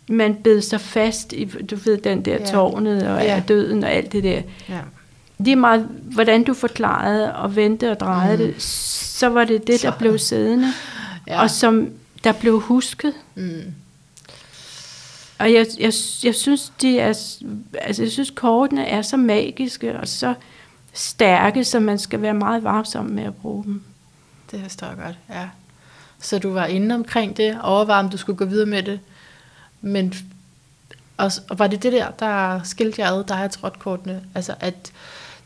[0.09, 2.47] man bed sig fast i, du ved, den der Ja.
[2.47, 3.43] tårnet og Ja.
[3.49, 4.80] døden og alt det der Ja.
[5.39, 8.53] lige meget, hvordan du forklarede og vendte og drejede Mm.
[8.53, 10.68] det, så var det det, der Så- blev siddende,
[11.26, 11.43] Ja.
[11.43, 11.89] og som
[12.24, 13.12] der blev husket.
[13.34, 13.62] Mm.
[15.39, 15.93] Og jeg, jeg,
[16.24, 17.09] jeg synes, de er,
[17.80, 20.34] altså jeg synes, kortene er så magiske og så
[20.99, 23.82] stærke, så man skal være meget varsom med at bruge dem.
[24.51, 25.49] Det forstår jeg godt, ja.
[26.20, 29.01] Så du var inde omkring det, overvejede, om du skulle gå videre med det.
[29.80, 30.14] Men
[31.16, 34.22] og, og var det det der, der skilte jer ad, der har kortene?
[34.34, 34.92] Altså, at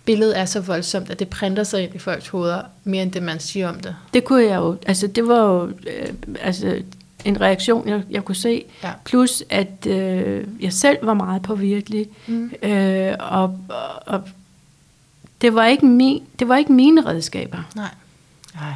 [0.04, 3.22] billedet er så voldsomt, at det printer sig ind i folks hoveder, mere end det,
[3.22, 3.96] man siger om det.
[4.14, 6.82] Det kunne jeg jo, altså det var jo øh, altså
[7.24, 8.64] en reaktion, jeg, jeg kunne se.
[8.82, 8.92] Ja.
[9.04, 12.08] Plus at øh, jeg selv var meget påvirkelig.
[12.26, 12.52] Mm.
[12.62, 14.22] Øh, og, og, og
[15.42, 17.70] det var ikke min, det var ikke mine redskaber.
[17.76, 17.94] Nej.
[18.54, 18.74] Nej.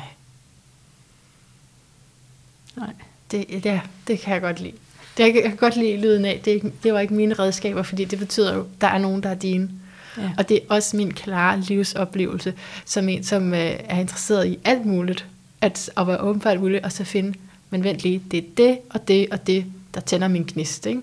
[2.76, 2.92] Nej.
[3.30, 4.72] Det, ja, det kan jeg godt lide.
[5.16, 6.40] Det jeg kan godt lide lyden af.
[6.44, 9.28] Det, ikke, det var ikke mine redskaber, fordi det betyder jo, der er nogen, der
[9.28, 9.70] er dine.
[10.16, 10.30] Ja.
[10.38, 12.54] Og det er også min klare livsoplevelse,
[12.84, 15.26] som en, som øh, er interesseret i alt muligt,
[15.60, 17.38] at, at være åben for alt muligt, og så finde,
[17.70, 19.64] men vent lige, det er det og det og det,
[19.94, 21.02] der tænder min gnist, ikke?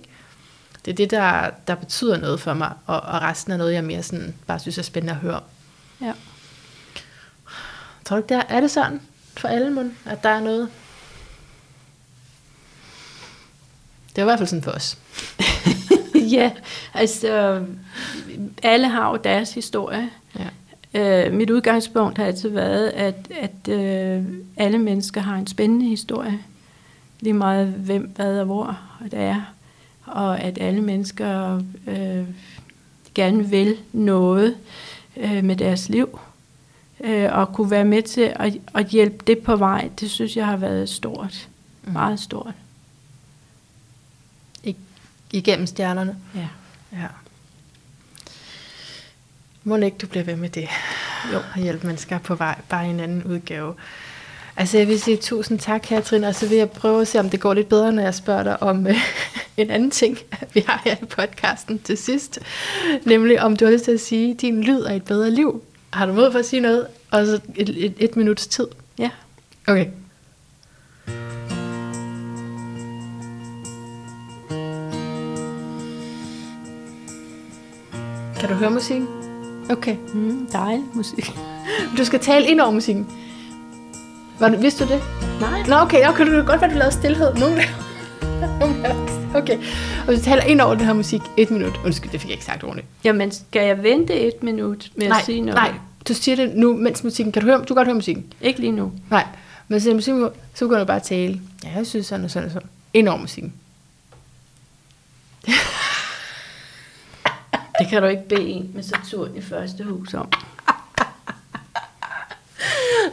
[0.86, 3.84] Det er det, der, der betyder noget for mig, og, og resten er noget, jeg
[3.84, 5.44] mere sådan, bare synes er spændende at høre om.
[6.04, 6.14] Ja.
[8.06, 9.02] Tror du ikke, der er det sådan
[9.38, 10.70] for alle mund, at der er noget?
[14.10, 14.98] Det er i hvert fald sådan for os.
[16.38, 16.52] ja,
[16.94, 17.64] altså
[18.64, 20.10] alle har jo deres historie.
[20.40, 20.48] Ja.
[21.26, 24.24] Øh, mit udgangspunkt har altid været, at, at øh,
[24.58, 26.40] alle mennesker har en spændende historie.
[27.20, 29.42] Lige meget hvem, hvad og hvor det er.
[30.06, 32.28] Og at alle mennesker øh,
[33.16, 34.58] gerne vil noget øh,
[35.18, 36.20] med deres liv.
[37.04, 40.46] Øh, og kunne være med til at, at hjælpe det på vej, det synes jeg
[40.46, 41.48] har været stort.
[41.84, 41.94] Mm.
[41.94, 42.54] Meget stort.
[45.32, 46.18] Igennem stjernerne.
[46.36, 46.48] Ja.
[46.92, 47.08] Ja.
[49.64, 50.68] Må ikke du bliver ved med det?
[51.34, 51.38] Jo.
[51.56, 53.76] Og hjælpe mennesker på vej, bare i en anden udgave.
[54.58, 57.30] Altså jeg vil sige tusind tak, Katrin, og så vil jeg prøve at se, om
[57.30, 58.96] det går lidt bedre, når jeg spørger dig om øh,
[59.58, 60.18] en anden ting,
[60.54, 62.40] vi har her i podcasten til sidst.
[63.06, 65.64] Nemlig om du har lyst til at sige, at din lyd er et bedre liv.
[65.94, 66.88] Har du mod for at sige noget?
[67.12, 68.68] Og så et, et, et minuts tid.
[69.00, 69.10] Ja.
[69.68, 69.88] Okay.
[78.40, 79.08] Kan du høre musikken?
[79.70, 79.96] Okay.
[80.14, 81.32] Mm, dejlig musik.
[81.98, 83.08] Du skal tale ind over musikken.
[84.40, 85.02] Var det, vidste du det?
[85.42, 85.64] Nej.
[85.68, 86.10] Nå, okay.
[86.10, 87.34] Okay, det kan godt være, du lavede stillhed.
[87.36, 89.10] Nogen der...
[89.36, 89.58] Okay.
[90.08, 91.80] Og du taler ind over den her musik et minut.
[91.86, 92.88] Undskyld, det fik jeg ikke sagt ordentligt.
[93.04, 95.56] Jamen, skal jeg vente et minut med nej, at sige noget?
[95.56, 95.74] nej.
[96.08, 97.32] Du siger det nu, mens musikken...
[97.32, 97.58] Kan du høre...
[97.58, 98.26] Du kan godt høre musikken.
[98.42, 98.92] Ikke lige nu.
[99.10, 99.26] Nej.
[99.68, 101.42] Men så musikken, så kan du bare tale.
[101.64, 102.70] Ja, jeg synes sådan og sådan og sådan.
[102.94, 103.54] Ind over musikken.
[107.80, 110.28] Det kan du ikke bede en med Saturn i første hus om.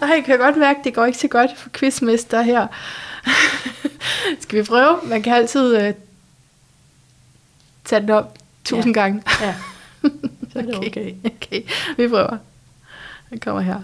[0.01, 2.67] Nej, jeg kan godt mærke, at det går ikke så godt for quizmester her.
[4.41, 4.99] Skal vi prøve?
[5.05, 5.95] Man kan altid øh,
[7.91, 9.01] tage den op tusind Ja.
[9.03, 9.23] gange.
[9.41, 9.55] Ja,
[10.53, 11.15] så er det okay.
[11.25, 11.63] okay.
[11.97, 12.37] Vi prøver.
[13.31, 13.81] Den kommer her.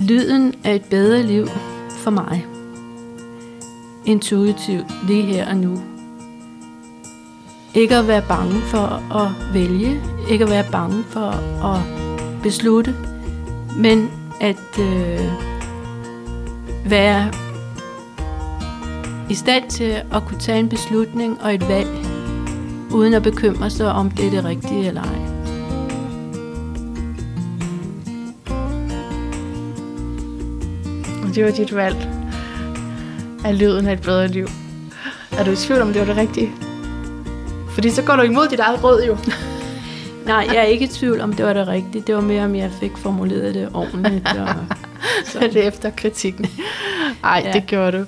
[0.00, 1.46] Lyden af et bedre liv
[1.90, 2.46] for mig.
[4.06, 5.82] Intuitivt lige her og nu.
[7.74, 11.30] Ikke at være bange for at vælge, ikke at være bange for
[11.66, 11.80] at
[12.42, 12.94] beslutte,
[13.76, 14.10] men
[14.40, 15.20] at øh,
[16.90, 17.32] være
[19.30, 21.88] i stand til at kunne tage en beslutning og et valg,
[22.90, 25.18] uden at bekymre sig om det er det rigtige eller ej.
[31.22, 32.08] Og det var dit valg
[33.44, 34.46] af lyden af et bedre liv.
[35.38, 36.52] Er du i tvivl om, det var det rigtige?
[37.70, 39.16] Fordi så går du imod dit eget råd jo.
[40.26, 42.04] Nej, jeg er ikke i tvivl om, det var det rigtige.
[42.06, 44.28] Det var mere, om jeg fik formuleret det ordentligt.
[44.38, 44.48] Og,
[45.32, 46.46] Så er det efter kritikken.
[47.24, 47.48] Ej, ja.
[47.48, 47.52] Ja.
[47.52, 48.04] det gjorde du.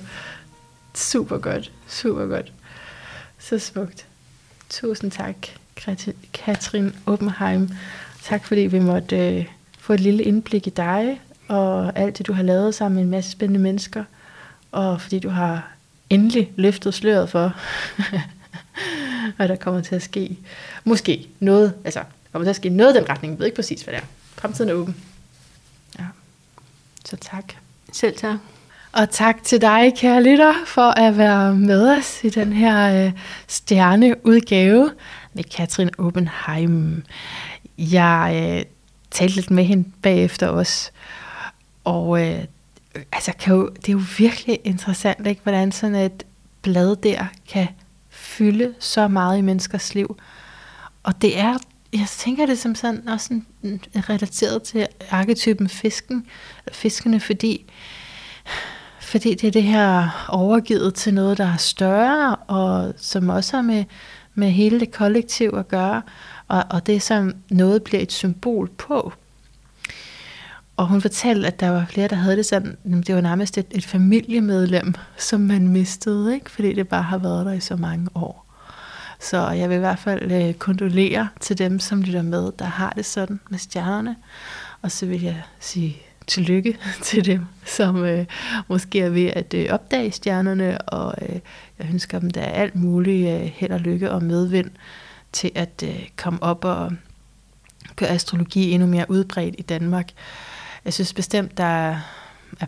[0.95, 1.71] Super godt.
[1.87, 2.53] Super godt.
[3.39, 4.05] Så smukt.
[4.69, 5.35] Tusind tak,
[6.33, 7.69] Katrin Oppenheim.
[8.23, 9.45] Tak fordi vi måtte øh,
[9.79, 13.09] få et lille indblik i dig og alt det, du har lavet sammen med en
[13.09, 14.03] masse spændende mennesker.
[14.71, 15.71] Og fordi du har
[16.09, 17.53] endelig løftet sløret for,
[19.35, 20.37] hvad der kommer til at ske.
[20.83, 23.31] Måske noget, altså der kommer til at ske noget i den retning.
[23.33, 24.05] Jeg ved ikke præcis, hvad det er.
[24.35, 24.95] Fremtiden er åben.
[25.99, 26.05] Ja.
[27.05, 27.53] Så tak.
[27.91, 28.37] selv tak.
[28.93, 33.11] Og tak til dig, kære lytter, for at være med os i den her øh,
[33.47, 34.91] stjerneudgave
[35.33, 37.03] med Katrin Oppenheim.
[37.77, 38.65] Jeg øh,
[39.11, 40.91] talte lidt med hende bagefter også,
[41.83, 42.43] og øh,
[43.11, 46.23] altså, kan jo, det er jo virkelig interessant, ikke, hvordan sådan et
[46.61, 47.67] blad der kan
[48.09, 50.17] fylde så meget i menneskers liv.
[51.03, 51.57] Og det er,
[51.93, 56.25] jeg tænker det som sådan også sådan, mm, relateret til arketypen fisken,
[56.71, 57.65] fiskene, fordi
[59.13, 63.61] fordi det er det her overgivet til noget, der er større, og som også har
[63.61, 63.83] med,
[64.35, 66.01] med hele det kollektiv at gøre,
[66.47, 69.13] og, og det som noget bliver et symbol på.
[70.77, 73.65] Og hun fortalte, at der var flere, der havde det sådan, det var nærmest et,
[73.71, 76.51] et familiemedlem, som man mistede, ikke?
[76.51, 78.45] fordi det bare har været der i så mange år.
[79.19, 82.93] Så jeg vil i hvert fald øh, kondolere til dem, som lytter med, der har
[82.95, 84.15] det sådan med stjernerne.
[84.81, 85.97] Og så vil jeg sige
[86.27, 88.25] tillykke til dem, som øh,
[88.67, 91.39] måske er ved at øh, opdage stjernerne, og øh,
[91.79, 94.69] jeg ønsker dem da alt muligt øh, held og lykke og medvind
[95.31, 96.91] til at øh, komme op og
[97.95, 100.09] gøre astrologi endnu mere udbredt i Danmark.
[100.85, 101.99] Jeg synes bestemt, der er,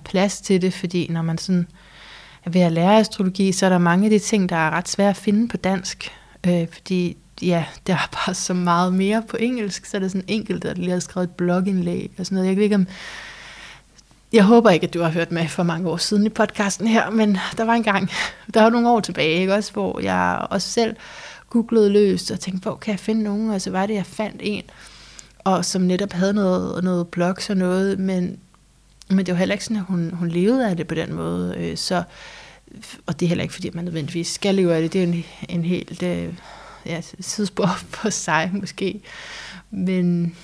[0.05, 1.67] plads til det, fordi når man sådan
[2.45, 4.89] er ved at lære astrologi, så er der mange af de ting, der er ret
[4.89, 6.11] svære at finde på dansk,
[6.47, 10.25] øh, fordi ja, der er bare så meget mere på engelsk, så er det sådan
[10.27, 12.47] enkelt, at lige har skrevet et blogindlæg og sådan noget.
[12.47, 12.87] Jeg ved ikke om,
[14.35, 17.09] jeg håber ikke, at du har hørt med for mange år siden i podcasten her,
[17.09, 18.09] men der var en gang,
[18.53, 19.53] der var nogle år tilbage, ikke?
[19.53, 20.95] Også, hvor jeg også selv
[21.49, 23.49] googlede løst og tænkte, hvor kan jeg finde nogen?
[23.49, 24.63] Og så var det, jeg fandt en,
[25.39, 28.39] og som netop havde noget, noget blogs og noget, men,
[29.09, 31.55] men det var heller ikke sådan, at hun, hun levede af det på den måde.
[31.57, 32.03] Øh, så,
[33.05, 34.93] og det er heller ikke, fordi man nødvendigvis skal leve af det.
[34.93, 36.33] Det er en, en helt øh,
[36.85, 39.01] ja, sidespor for sig måske.
[39.71, 40.35] Men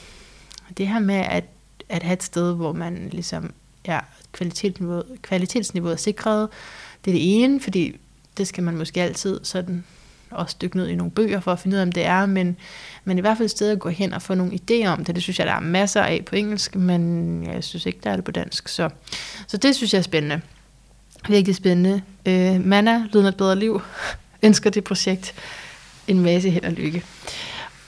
[0.78, 1.44] det her med at,
[1.90, 3.54] at have et sted, hvor man ligesom
[3.88, 4.00] ja,
[4.32, 6.50] kvalitetsniveauet, kvalitetsniveauet er sikret,
[7.06, 8.00] det er det ene, fordi
[8.38, 9.84] det skal man måske altid sådan
[10.32, 12.58] også dykke ned i nogle bøger for at finde ud af, om det er, men,
[13.04, 15.16] men i hvert fald et sted at gå hen og få nogle idéer om det.
[15.16, 18.16] Det synes jeg, der er masser af på engelsk, men jeg synes ikke, der er
[18.16, 18.68] det på dansk.
[18.68, 18.90] Så,
[19.48, 20.42] så det synes jeg er spændende.
[21.30, 22.02] Virkelig spændende.
[22.26, 23.82] Øh, Manna, Lyden af et bedre liv,
[24.44, 25.34] ønsker det projekt
[26.08, 27.04] en masse held og lykke.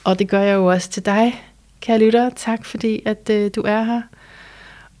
[0.04, 1.44] Og det gør jeg jo også til dig,
[1.80, 2.30] kære lytter.
[2.36, 4.02] Tak fordi, at øh, du er her.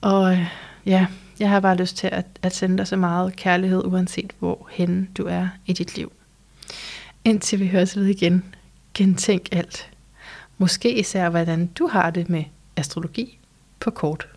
[0.00, 0.46] Og øh,
[0.86, 1.06] ja,
[1.38, 5.08] jeg har bare lyst til at, at sende dig så meget kærlighed, uanset hvor hen
[5.16, 6.12] du er i dit liv.
[7.24, 8.54] Indtil vi høres ved igen,
[8.94, 9.90] gentænk alt.
[10.58, 12.44] Måske især, hvordan du har det med
[12.76, 13.38] astrologi
[13.80, 14.28] på kort.